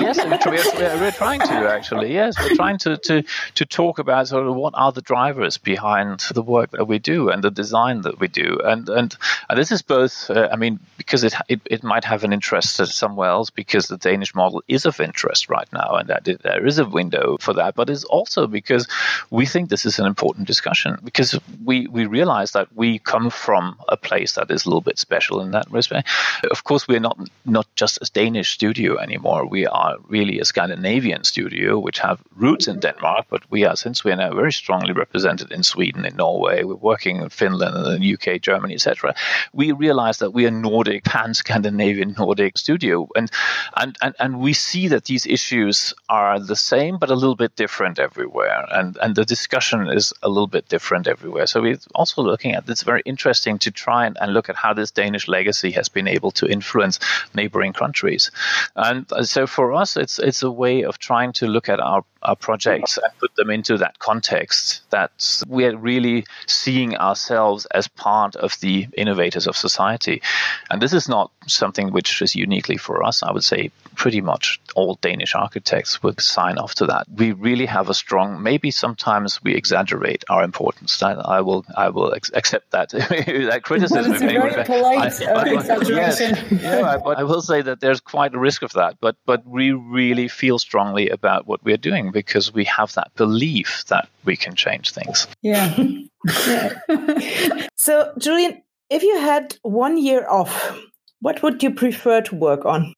yes, 0.00 0.18
we're, 0.18 1.00
we're, 1.00 1.10
trying 1.10 1.40
to 1.40 1.70
actually. 1.70 2.12
Yes, 2.12 2.36
we're 2.38 2.56
trying 2.56 2.78
to, 2.78 2.96
to 2.96 3.22
to 3.54 3.64
talk 3.66 3.98
about 3.98 4.28
sort 4.28 4.46
of 4.46 4.54
what 4.54 4.74
are 4.76 4.92
the 4.92 5.02
drivers 5.02 5.58
behind 5.58 6.20
the 6.32 6.42
work 6.42 6.70
that 6.70 6.86
we 6.86 6.98
do 6.98 7.28
and 7.28 7.44
the 7.44 7.50
design 7.50 8.02
that 8.02 8.18
we 8.18 8.28
do, 8.28 8.58
and 8.64 8.88
and, 8.88 9.16
and 9.48 9.58
this 9.58 9.70
is 9.70 9.82
both. 9.82 10.30
Uh, 10.30 10.48
I 10.50 10.56
mean, 10.56 10.80
because 10.96 11.24
it, 11.24 11.34
it 11.48 11.60
it 11.66 11.82
might 11.82 12.04
have 12.04 12.24
an 12.24 12.32
interest 12.32 12.76
somewhere 12.76 13.28
else 13.28 13.50
because 13.50 13.88
the 13.88 13.98
Danish 13.98 14.34
model 14.34 14.62
is 14.68 14.86
of 14.86 15.00
interest 15.00 15.17
right 15.48 15.68
now, 15.72 15.96
and 15.96 16.08
that 16.08 16.24
there 16.42 16.66
is 16.66 16.78
a 16.78 16.84
window 16.84 17.36
for 17.40 17.54
that. 17.54 17.74
But 17.74 17.90
it's 17.90 18.04
also 18.04 18.46
because 18.46 18.86
we 19.30 19.46
think 19.46 19.68
this 19.68 19.86
is 19.86 19.98
an 19.98 20.06
important 20.06 20.46
discussion 20.46 20.98
because 21.04 21.38
we 21.64 21.86
we 21.88 22.06
realize 22.06 22.52
that 22.52 22.68
we 22.74 22.98
come 22.98 23.30
from 23.30 23.76
a 23.88 23.96
place 23.96 24.34
that 24.34 24.50
is 24.50 24.64
a 24.64 24.68
little 24.68 24.80
bit 24.80 24.98
special 24.98 25.40
in 25.40 25.50
that 25.52 25.70
respect. 25.70 26.08
Of 26.50 26.64
course, 26.64 26.88
we're 26.88 27.00
not 27.00 27.18
not 27.44 27.66
just 27.76 27.98
a 28.02 28.10
Danish 28.12 28.50
studio 28.50 28.98
anymore. 28.98 29.46
We 29.46 29.66
are 29.66 29.96
really 30.08 30.40
a 30.40 30.44
Scandinavian 30.44 31.24
studio 31.24 31.78
which 31.78 31.98
have 31.98 32.20
roots 32.36 32.68
in 32.68 32.80
Denmark, 32.80 33.26
but 33.30 33.42
we 33.50 33.64
are 33.64 33.76
since 33.76 34.04
we 34.04 34.12
are 34.12 34.16
now 34.16 34.34
very 34.34 34.52
strongly 34.52 34.92
represented 34.92 35.52
in 35.52 35.62
Sweden, 35.62 36.04
in 36.04 36.16
Norway. 36.16 36.64
We're 36.64 36.74
working 36.74 37.16
in 37.22 37.28
Finland, 37.28 37.76
and 37.76 38.02
the 38.02 38.14
UK, 38.14 38.40
Germany, 38.40 38.74
etc. 38.74 39.14
We 39.52 39.72
realize 39.72 40.18
that 40.18 40.32
we 40.32 40.46
are 40.46 40.50
Nordic, 40.50 41.04
pan-Scandinavian 41.04 42.14
Nordic 42.18 42.58
studio, 42.58 43.08
and 43.16 43.30
and 43.76 43.96
and 44.02 44.14
and 44.18 44.40
we 44.40 44.52
see 44.52 44.88
that 44.88 45.07
these 45.08 45.26
issues 45.26 45.94
are 46.08 46.38
the 46.38 46.54
same 46.54 46.98
but 46.98 47.10
a 47.10 47.14
little 47.14 47.34
bit 47.34 47.56
different 47.56 47.98
everywhere, 47.98 48.64
and 48.70 48.96
and 49.02 49.16
the 49.16 49.24
discussion 49.24 49.88
is 49.88 50.12
a 50.22 50.28
little 50.28 50.46
bit 50.46 50.68
different 50.68 51.08
everywhere. 51.08 51.46
So 51.46 51.62
we're 51.62 51.78
also 51.94 52.22
looking 52.22 52.52
at 52.54 52.68
it's 52.68 52.82
very 52.82 53.02
interesting 53.04 53.58
to 53.60 53.70
try 53.70 54.06
and, 54.06 54.16
and 54.20 54.32
look 54.32 54.48
at 54.48 54.56
how 54.56 54.74
this 54.74 54.90
Danish 54.90 55.26
legacy 55.26 55.70
has 55.72 55.88
been 55.88 56.06
able 56.06 56.30
to 56.32 56.46
influence 56.46 57.00
neighboring 57.34 57.72
countries, 57.72 58.30
and 58.76 59.10
uh, 59.12 59.22
so 59.24 59.46
for 59.46 59.72
us, 59.72 59.96
it's 59.96 60.18
it's 60.18 60.42
a 60.42 60.50
way 60.50 60.84
of 60.84 60.98
trying 60.98 61.32
to 61.32 61.46
look 61.46 61.68
at 61.68 61.80
our 61.80 62.04
our 62.22 62.36
projects 62.36 62.98
and 62.98 63.12
put 63.18 63.34
them 63.36 63.50
into 63.50 63.76
that 63.78 63.98
context 63.98 64.82
that 64.90 65.42
we're 65.46 65.76
really 65.76 66.26
seeing 66.46 66.96
ourselves 66.96 67.66
as 67.66 67.88
part 67.88 68.36
of 68.36 68.58
the 68.60 68.88
innovators 68.96 69.46
of 69.46 69.56
society. 69.56 70.22
And 70.70 70.82
this 70.82 70.92
is 70.92 71.08
not 71.08 71.30
something 71.46 71.92
which 71.92 72.20
is 72.22 72.34
uniquely 72.34 72.76
for 72.76 73.02
us. 73.02 73.22
I 73.22 73.32
would 73.32 73.44
say 73.44 73.70
pretty 73.94 74.20
much 74.20 74.60
all 74.74 74.94
Danish 75.00 75.34
architects 75.34 76.02
would 76.02 76.20
sign 76.20 76.58
off 76.58 76.74
to 76.76 76.86
that. 76.86 77.06
We 77.14 77.32
really 77.32 77.66
have 77.66 77.88
a 77.88 77.94
strong. 77.94 78.42
Maybe 78.42 78.70
sometimes 78.70 79.42
we 79.42 79.54
exaggerate 79.54 80.24
our 80.28 80.42
importance. 80.42 81.02
I, 81.02 81.12
I 81.12 81.40
will. 81.40 81.64
I 81.76 81.88
will 81.90 82.14
ex- 82.14 82.30
accept 82.34 82.70
that 82.70 82.90
that 82.90 83.60
criticism. 83.62 84.12
A 84.12 84.18
very 84.18 84.64
polite 84.64 85.20
I, 85.22 85.26
uh, 85.26 85.44
exaggeration. 85.44 86.36
Yes, 86.50 86.62
yeah, 86.62 86.98
but 87.04 87.18
I 87.18 87.24
will 87.24 87.42
say 87.42 87.62
that 87.62 87.80
there's 87.80 88.00
quite 88.00 88.34
a 88.34 88.38
risk 88.38 88.62
of 88.62 88.72
that. 88.72 88.96
But 89.00 89.16
but 89.26 89.46
we 89.46 89.72
really 89.72 90.28
feel 90.28 90.58
strongly 90.58 91.08
about 91.08 91.46
what 91.46 91.64
we're 91.64 91.76
doing 91.76 92.07
because 92.10 92.52
we 92.52 92.64
have 92.64 92.92
that 92.94 93.14
belief 93.16 93.84
that 93.88 94.08
we 94.24 94.36
can 94.36 94.54
change 94.54 94.92
things. 94.92 95.26
Yeah. 95.42 95.76
yeah. 96.46 97.66
so, 97.76 98.12
Julian, 98.18 98.62
if 98.90 99.02
you 99.02 99.18
had 99.20 99.56
one 99.62 99.98
year 99.98 100.28
off, 100.28 100.78
what 101.20 101.42
would 101.42 101.62
you 101.62 101.74
prefer 101.74 102.20
to 102.22 102.34
work 102.34 102.64
on? 102.64 102.94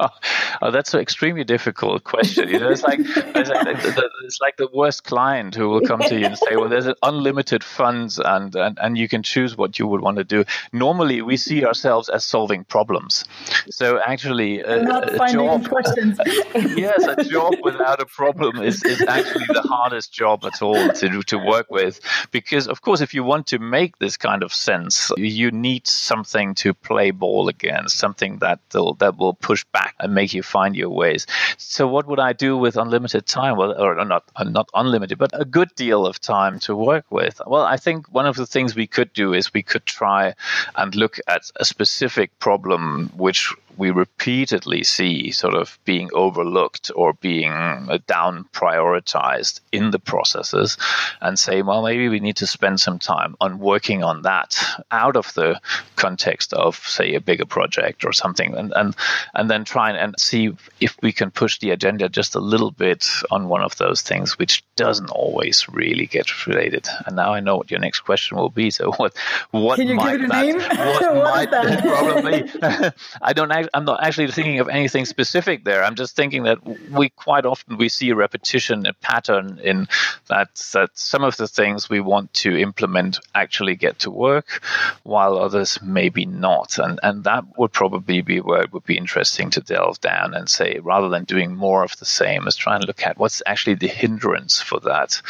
Oh, 0.00 0.70
that's 0.70 0.94
an 0.94 1.00
extremely 1.00 1.44
difficult 1.44 2.04
question. 2.04 2.48
You 2.48 2.60
know, 2.60 2.70
it's 2.70 2.82
like 2.82 3.00
it's 3.00 3.50
like, 3.50 3.82
the, 3.82 4.10
it's 4.24 4.40
like 4.40 4.56
the 4.56 4.68
worst 4.72 5.04
client 5.04 5.54
who 5.54 5.68
will 5.68 5.80
come 5.80 6.00
to 6.00 6.18
you 6.18 6.26
and 6.26 6.38
say, 6.38 6.56
"Well, 6.56 6.68
there's 6.68 6.86
an 6.86 6.94
unlimited 7.02 7.64
funds, 7.64 8.18
and, 8.18 8.54
and 8.54 8.78
and 8.80 8.98
you 8.98 9.08
can 9.08 9.22
choose 9.22 9.56
what 9.56 9.78
you 9.78 9.86
would 9.86 10.00
want 10.00 10.18
to 10.18 10.24
do." 10.24 10.44
Normally, 10.72 11.22
we 11.22 11.36
see 11.36 11.64
ourselves 11.64 12.08
as 12.08 12.24
solving 12.24 12.64
problems. 12.64 13.24
So, 13.70 14.00
actually, 14.04 14.62
uh, 14.62 14.82
a, 14.82 15.24
a 15.24 15.32
job, 15.32 15.66
yes, 16.76 17.06
a 17.06 17.24
job 17.24 17.54
without 17.62 18.00
a 18.00 18.06
problem 18.06 18.62
is, 18.62 18.84
is 18.84 19.02
actually 19.02 19.46
the 19.46 19.62
hardest 19.62 20.12
job 20.12 20.44
at 20.44 20.62
all 20.62 20.88
to 20.90 21.22
to 21.22 21.38
work 21.38 21.70
with, 21.70 22.00
because 22.30 22.68
of 22.68 22.82
course, 22.82 23.00
if 23.00 23.14
you 23.14 23.24
want 23.24 23.46
to 23.48 23.58
make 23.58 23.98
this 23.98 24.16
kind 24.16 24.42
of 24.42 24.52
sense, 24.52 25.10
you 25.16 25.50
need 25.50 25.86
something 25.86 26.54
to 26.56 26.74
play 26.74 27.10
ball 27.10 27.48
against, 27.48 27.98
something 27.98 28.38
that 28.38 28.60
that 28.70 29.16
will 29.16 29.34
push 29.34 29.61
push 29.62 29.72
back 29.72 29.94
and 30.00 30.14
make 30.14 30.34
you 30.34 30.42
find 30.42 30.76
your 30.76 30.90
ways. 30.90 31.26
So 31.58 31.86
what 31.86 32.06
would 32.06 32.20
I 32.20 32.32
do 32.32 32.56
with 32.56 32.76
unlimited 32.76 33.26
time? 33.26 33.56
Well, 33.56 33.80
or 33.80 34.04
not 34.04 34.24
not 34.44 34.68
unlimited, 34.74 35.18
but 35.18 35.30
a 35.32 35.44
good 35.44 35.74
deal 35.74 36.06
of 36.06 36.20
time 36.20 36.58
to 36.60 36.74
work 36.74 37.04
with. 37.10 37.40
Well, 37.46 37.64
I 37.64 37.76
think 37.76 38.06
one 38.12 38.26
of 38.26 38.36
the 38.36 38.46
things 38.46 38.74
we 38.74 38.86
could 38.86 39.12
do 39.12 39.34
is 39.34 39.52
we 39.54 39.62
could 39.62 39.86
try 39.86 40.34
and 40.76 40.94
look 40.94 41.18
at 41.26 41.50
a 41.56 41.64
specific 41.64 42.38
problem 42.38 43.10
which 43.16 43.54
we 43.76 43.90
repeatedly 43.90 44.84
see 44.84 45.30
sort 45.30 45.54
of 45.54 45.78
being 45.84 46.10
overlooked 46.12 46.90
or 46.94 47.14
being 47.14 47.52
uh, 47.52 47.98
down 48.06 48.44
prioritized 48.52 49.60
in 49.72 49.90
the 49.90 49.98
processes 49.98 50.76
and 51.20 51.38
say, 51.38 51.62
well, 51.62 51.82
maybe 51.82 52.08
we 52.08 52.20
need 52.20 52.36
to 52.36 52.46
spend 52.46 52.80
some 52.80 52.98
time 52.98 53.34
on 53.40 53.58
working 53.58 54.02
on 54.02 54.22
that 54.22 54.58
out 54.90 55.16
of 55.16 55.32
the 55.34 55.60
context 55.96 56.52
of, 56.52 56.76
say, 56.76 57.14
a 57.14 57.20
bigger 57.20 57.46
project 57.46 58.04
or 58.04 58.12
something, 58.12 58.54
and 58.54 58.72
and, 58.76 58.96
and 59.34 59.50
then 59.50 59.64
try 59.64 59.90
and 59.90 60.14
see 60.18 60.50
if 60.80 60.96
we 61.02 61.12
can 61.12 61.30
push 61.30 61.58
the 61.58 61.70
agenda 61.70 62.08
just 62.08 62.34
a 62.34 62.40
little 62.40 62.70
bit 62.70 63.06
on 63.30 63.48
one 63.48 63.62
of 63.62 63.76
those 63.76 64.02
things, 64.02 64.38
which 64.38 64.62
doesn't 64.76 65.10
always 65.10 65.68
really 65.68 66.06
get 66.06 66.46
related. 66.46 66.88
And 67.06 67.16
now 67.16 67.32
I 67.32 67.40
know 67.40 67.56
what 67.56 67.70
your 67.70 67.80
next 67.80 68.00
question 68.00 68.36
will 68.36 68.50
be. 68.50 68.70
So 68.70 68.92
what 68.92 69.16
what 69.50 69.76
can 69.76 69.88
you 69.88 69.94
might 69.94 70.18
give 70.18 70.22
it 70.22 70.26
a 70.26 70.58
that? 70.58 70.76
What, 70.76 71.14
what 71.14 71.24
might 71.24 71.50
that 71.50 71.82
problem 71.82 72.24
be? 72.32 72.90
I 73.22 73.32
don't 73.32 73.61
I'm 73.74 73.84
not 73.84 74.02
actually 74.02 74.30
thinking 74.30 74.60
of 74.60 74.68
anything 74.68 75.04
specific 75.04 75.64
there. 75.64 75.84
I'm 75.84 75.94
just 75.94 76.16
thinking 76.16 76.44
that 76.44 76.58
we 76.90 77.10
quite 77.10 77.46
often 77.46 77.78
we 77.78 77.88
see 77.88 78.10
a 78.10 78.14
repetition, 78.14 78.86
a 78.86 78.92
pattern 78.94 79.60
in 79.62 79.88
that 80.28 80.54
that 80.72 80.90
some 80.94 81.24
of 81.24 81.36
the 81.36 81.48
things 81.48 81.88
we 81.88 82.00
want 82.00 82.32
to 82.34 82.56
implement 82.56 83.18
actually 83.34 83.76
get 83.76 84.00
to 84.00 84.10
work, 84.10 84.62
while 85.02 85.38
others 85.38 85.78
maybe 85.82 86.26
not. 86.26 86.78
And 86.78 86.98
and 87.02 87.24
that 87.24 87.44
would 87.58 87.72
probably 87.72 88.22
be 88.22 88.40
where 88.40 88.62
it 88.62 88.72
would 88.72 88.84
be 88.84 88.96
interesting 88.96 89.50
to 89.50 89.60
delve 89.60 90.00
down 90.00 90.34
and 90.34 90.48
say 90.48 90.80
rather 90.82 91.08
than 91.08 91.24
doing 91.24 91.54
more 91.54 91.82
of 91.82 91.96
the 91.98 92.04
same, 92.04 92.46
is 92.46 92.56
try 92.56 92.76
and 92.76 92.84
look 92.84 93.04
at 93.06 93.18
what's 93.18 93.42
actually 93.46 93.74
the 93.74 93.88
hindrance 93.88 94.60
for 94.60 94.80
that. 94.80 95.20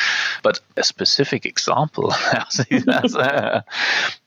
But 0.43 0.61
a 0.77 0.85
specific 0.85 1.47
example, 1.47 2.09
that's, 2.33 3.15
uh, 3.15 3.63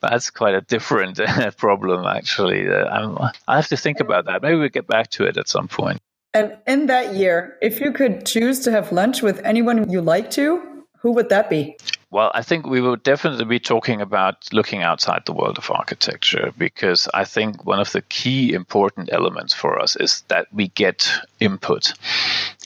that's 0.00 0.30
quite 0.30 0.54
a 0.54 0.60
different 0.60 1.18
uh, 1.20 1.50
problem 1.52 2.06
actually. 2.06 2.68
Uh, 2.68 3.28
I 3.48 3.56
have 3.56 3.68
to 3.68 3.76
think 3.76 3.95
about 4.00 4.26
that. 4.26 4.42
Maybe 4.42 4.56
we'll 4.56 4.68
get 4.68 4.86
back 4.86 5.10
to 5.10 5.24
it 5.24 5.36
at 5.36 5.48
some 5.48 5.68
point. 5.68 6.00
And 6.34 6.56
in 6.66 6.86
that 6.86 7.14
year, 7.14 7.56
if 7.62 7.80
you 7.80 7.92
could 7.92 8.26
choose 8.26 8.60
to 8.60 8.70
have 8.70 8.92
lunch 8.92 9.22
with 9.22 9.40
anyone 9.44 9.90
you 9.90 10.02
like 10.02 10.30
to, 10.32 10.84
who 11.00 11.12
would 11.12 11.28
that 11.30 11.48
be? 11.48 11.76
Well, 12.08 12.30
I 12.32 12.42
think 12.42 12.66
we 12.66 12.80
will 12.80 12.94
definitely 12.94 13.46
be 13.46 13.58
talking 13.58 14.00
about 14.00 14.52
looking 14.52 14.80
outside 14.80 15.22
the 15.26 15.32
world 15.32 15.58
of 15.58 15.70
architecture 15.72 16.52
because 16.56 17.08
I 17.12 17.24
think 17.24 17.66
one 17.66 17.80
of 17.80 17.90
the 17.90 18.00
key 18.02 18.52
important 18.52 19.12
elements 19.12 19.52
for 19.52 19.80
us 19.80 19.96
is 19.96 20.22
that 20.28 20.46
we 20.52 20.68
get 20.68 21.10
input. 21.40 21.92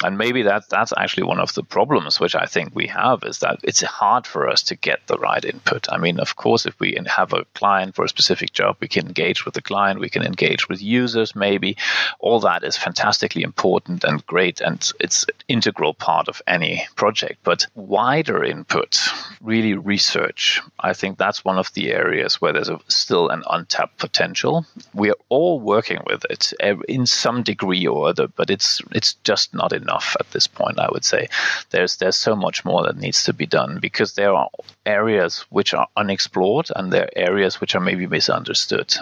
And 0.02 0.18
maybe 0.18 0.42
that 0.42 0.68
that's 0.68 0.92
actually 0.96 1.24
one 1.24 1.40
of 1.40 1.54
the 1.54 1.62
problems 1.62 2.20
which 2.20 2.34
I 2.34 2.46
think 2.46 2.74
we 2.74 2.86
have 2.88 3.24
is 3.24 3.38
that 3.38 3.60
it's 3.62 3.80
hard 3.82 4.26
for 4.26 4.48
us 4.48 4.62
to 4.64 4.76
get 4.76 5.06
the 5.06 5.18
right 5.18 5.44
input. 5.44 5.86
I 5.90 5.98
mean, 5.98 6.20
of 6.20 6.36
course, 6.36 6.66
if 6.66 6.78
we 6.78 6.98
have 7.06 7.32
a 7.32 7.44
client 7.54 7.94
for 7.94 8.04
a 8.04 8.08
specific 8.08 8.52
job, 8.52 8.76
we 8.80 8.88
can 8.88 9.06
engage 9.06 9.44
with 9.44 9.54
the 9.54 9.62
client, 9.62 10.00
we 10.00 10.10
can 10.10 10.22
engage 10.22 10.68
with 10.68 10.82
users, 10.82 11.34
maybe. 11.34 11.76
All 12.18 12.40
that 12.40 12.62
is 12.62 12.76
fantastically 12.76 13.42
important 13.42 14.04
and 14.04 14.24
great, 14.26 14.60
and 14.60 14.90
it's 15.00 15.24
an 15.24 15.34
integral 15.48 15.94
part 15.94 16.28
of 16.28 16.40
any 16.46 16.86
project. 16.94 17.40
But 17.42 17.66
wider 17.74 18.42
input, 18.44 18.98
really 19.40 19.74
research. 19.74 20.60
I 20.78 20.92
think 20.92 21.18
that's 21.18 21.44
one 21.44 21.58
of 21.58 21.72
the 21.74 21.92
areas 21.92 22.40
where 22.40 22.52
there's 22.52 22.68
a, 22.68 22.80
still 22.88 23.28
an 23.28 23.42
untapped 23.48 23.98
potential. 23.98 24.66
We 24.94 25.10
are 25.10 25.16
all 25.28 25.60
working 25.60 25.98
with 26.06 26.24
it 26.30 26.52
in 26.88 27.06
some 27.06 27.42
degree 27.42 27.86
or 27.86 28.08
other, 28.08 28.28
but 28.28 28.50
it's 28.50 28.80
it's 28.92 29.14
just 29.24 29.54
not 29.54 29.72
enough 29.72 30.16
at 30.20 30.30
this 30.30 30.46
point. 30.46 30.78
I 30.78 30.88
would 30.90 31.04
say 31.04 31.28
there's 31.70 31.96
there's 31.96 32.16
so 32.16 32.36
much 32.36 32.64
more 32.64 32.82
that 32.84 32.96
needs 32.96 33.24
to 33.24 33.32
be 33.32 33.46
done 33.46 33.78
because 33.80 34.14
there 34.14 34.34
are 34.34 34.48
areas 34.86 35.44
which 35.50 35.74
are 35.74 35.88
unexplored 35.96 36.68
and 36.76 36.92
there 36.92 37.04
are 37.04 37.18
areas 37.30 37.60
which 37.60 37.74
are 37.74 37.80
maybe 37.80 38.06
misunderstood. 38.06 38.94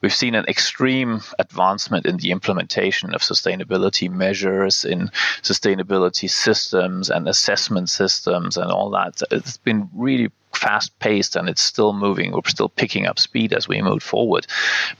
We've 0.00 0.14
seen 0.14 0.34
an 0.34 0.46
extreme 0.46 1.20
advancement 1.38 2.06
in 2.06 2.16
the 2.16 2.30
implementation 2.30 3.14
of 3.14 3.22
sustainability 3.22 4.10
measures 4.10 4.84
in 4.84 5.10
sustainability 5.42 6.28
systems 6.30 7.10
and 7.10 7.28
assessment 7.28 7.90
systems 7.90 8.56
and 8.56 8.70
all 8.70 8.90
that. 8.90 9.22
It's 9.30 9.56
been 9.64 9.88
really 9.94 10.30
fast 10.54 10.98
paced 10.98 11.36
and 11.36 11.48
it's 11.48 11.62
still 11.62 11.92
moving. 11.92 12.32
We're 12.32 12.40
still 12.46 12.68
picking 12.68 13.06
up 13.06 13.18
speed 13.18 13.52
as 13.52 13.66
we 13.66 13.80
move 13.80 14.02
forward. 14.02 14.46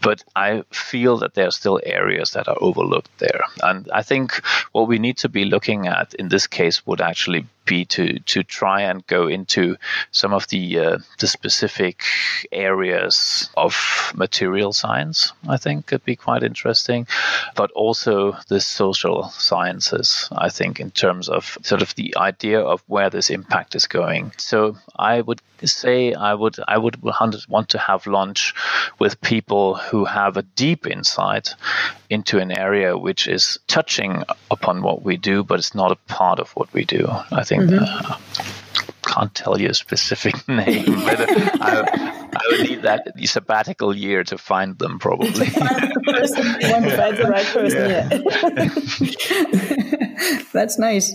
But 0.01 0.25
I 0.35 0.65
feel 0.71 1.19
that 1.19 1.35
there 1.35 1.49
are 1.49 1.53
still 1.53 1.81
areas 1.85 2.31
that 2.33 2.49
are 2.49 2.57
overlooked 2.61 3.11
there. 3.19 3.43
And 3.63 3.89
I 3.93 4.03
think 4.03 4.33
what 4.73 4.89
we 4.89 4.99
need 4.99 5.19
to 5.19 5.29
be 5.29 5.45
looking 5.45 5.87
at 5.87 6.15
in 6.15 6.29
this 6.29 6.47
case 6.47 6.87
would 6.87 7.01
actually 7.01 7.47
be 7.71 7.85
to 7.85 8.19
to 8.33 8.43
try 8.43 8.79
and 8.91 9.07
go 9.07 9.29
into 9.29 9.77
some 10.11 10.35
of 10.35 10.49
the 10.49 10.65
uh, 10.79 10.99
the 11.21 11.29
specific 11.29 12.03
areas 12.51 13.49
of 13.57 13.73
material 14.15 14.73
science. 14.73 15.33
I 15.49 15.57
think 15.57 15.87
could 15.87 16.05
be 16.05 16.17
quite 16.17 16.43
interesting, 16.43 17.07
but 17.55 17.71
also 17.71 18.37
the 18.49 18.61
social 18.61 19.29
sciences. 19.29 20.29
I 20.33 20.49
think 20.51 20.81
in 20.81 20.91
terms 20.91 21.29
of 21.29 21.57
sort 21.63 21.83
of 21.83 21.95
the 21.95 22.17
idea 22.17 22.61
of 22.61 22.83
where 22.89 23.11
this 23.11 23.31
impact 23.31 23.75
is 23.75 23.87
going. 23.87 24.33
So 24.37 24.77
I 24.97 25.21
would 25.21 25.41
say 25.65 26.15
I 26.15 26.35
would 26.35 26.57
I 26.67 26.77
would 26.79 26.97
want 27.03 27.69
to 27.71 27.79
have 27.79 28.07
lunch 28.07 28.55
with 28.99 29.21
people 29.21 29.77
who 29.77 30.05
have 30.05 30.37
a 30.37 30.43
deep 30.43 30.87
insight 30.87 31.55
into 32.09 32.39
an 32.39 32.51
area 32.51 32.99
which 32.99 33.29
is 33.29 33.59
touching 33.69 34.25
upon 34.51 34.83
what 34.83 35.03
we 35.03 35.17
do, 35.17 35.45
but 35.45 35.59
it's 35.59 35.75
not 35.75 35.93
a 35.93 35.97
part 36.15 36.41
of 36.41 36.51
what 36.57 36.73
we 36.73 36.85
do. 36.85 37.07
I 37.31 37.45
think. 37.45 37.60
Mm-hmm. 37.69 38.13
Uh, 38.13 38.17
can't 39.11 39.35
tell 39.35 39.61
you 39.61 39.69
a 39.69 39.75
specific 39.75 40.49
name, 40.49 40.85
but 40.85 41.21
uh, 41.21 41.27
I, 41.61 42.29
I, 42.33 42.41
would 42.51 42.69
need 42.69 42.83
that 42.83 43.13
the 43.17 43.27
sabbatical 43.27 43.95
year 43.97 44.23
to 44.25 44.39
find 44.39 44.79
them 44.79 44.99
probably. 44.99 45.31
to 45.31 45.51
find 45.51 45.93
the 45.93 46.01
person, 46.07 46.45
find 46.97 47.17
the 47.17 47.29
right 47.29 47.47
person. 47.47 47.91
Yeah. 50.31 50.45
That's 50.53 50.79
nice, 50.79 51.13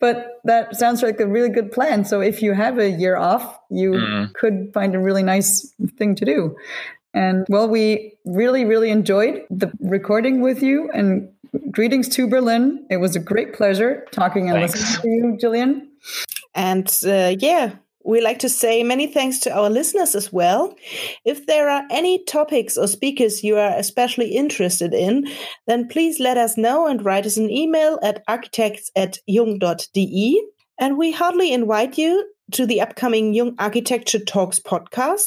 but 0.00 0.40
that 0.44 0.76
sounds 0.76 1.02
like 1.02 1.20
a 1.20 1.26
really 1.26 1.50
good 1.50 1.72
plan. 1.72 2.04
So 2.04 2.20
if 2.20 2.42
you 2.42 2.52
have 2.52 2.78
a 2.78 2.90
year 2.90 3.16
off, 3.16 3.58
you 3.70 3.92
mm. 3.92 4.32
could 4.34 4.72
find 4.72 4.94
a 4.94 4.98
really 4.98 5.22
nice 5.22 5.72
thing 5.98 6.14
to 6.16 6.24
do. 6.24 6.56
And 7.16 7.46
well, 7.48 7.68
we 7.68 8.12
really, 8.26 8.64
really 8.66 8.90
enjoyed 8.90 9.44
the 9.48 9.72
recording 9.80 10.42
with 10.42 10.62
you 10.62 10.90
and 10.92 11.30
greetings 11.70 12.08
to 12.10 12.28
Berlin. 12.28 12.86
It 12.90 12.98
was 12.98 13.16
a 13.16 13.20
great 13.20 13.54
pleasure 13.54 14.06
talking 14.12 14.50
and 14.50 14.58
Thanks. 14.58 14.74
listening 14.74 15.38
to 15.38 15.46
you, 15.46 15.50
Jillian. 15.50 15.86
And 16.54 16.88
uh, 17.06 17.36
yeah, 17.38 17.76
we 18.04 18.20
like 18.20 18.38
to 18.38 18.48
say 18.48 18.82
many 18.84 19.06
thanks 19.08 19.40
to 19.40 19.52
our 19.52 19.68
listeners 19.68 20.14
as 20.14 20.32
well. 20.32 20.74
If 21.24 21.46
there 21.46 21.68
are 21.68 21.82
any 21.90 22.24
topics 22.24 22.78
or 22.78 22.86
speakers 22.86 23.42
you 23.42 23.56
are 23.56 23.76
especially 23.76 24.30
interested 24.30 24.94
in, 24.94 25.26
then 25.66 25.88
please 25.88 26.20
let 26.20 26.38
us 26.38 26.56
know 26.56 26.86
and 26.86 27.04
write 27.04 27.26
us 27.26 27.36
an 27.36 27.50
email 27.50 27.98
at 28.02 28.22
architects 28.28 28.90
at 28.94 29.18
jung.de. 29.26 30.42
And 30.78 30.96
we 30.96 31.10
heartily 31.10 31.52
invite 31.52 31.98
you 31.98 32.30
to 32.52 32.64
the 32.64 32.80
upcoming 32.80 33.34
Jung 33.34 33.56
Architecture 33.58 34.20
Talks 34.20 34.60
podcast. 34.60 35.26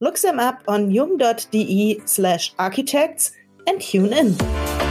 Look 0.00 0.18
them 0.18 0.38
up 0.38 0.62
on 0.68 0.90
jung.de 0.90 2.02
slash 2.04 2.52
architects 2.58 3.32
and 3.66 3.80
tune 3.80 4.12
in. 4.12 4.87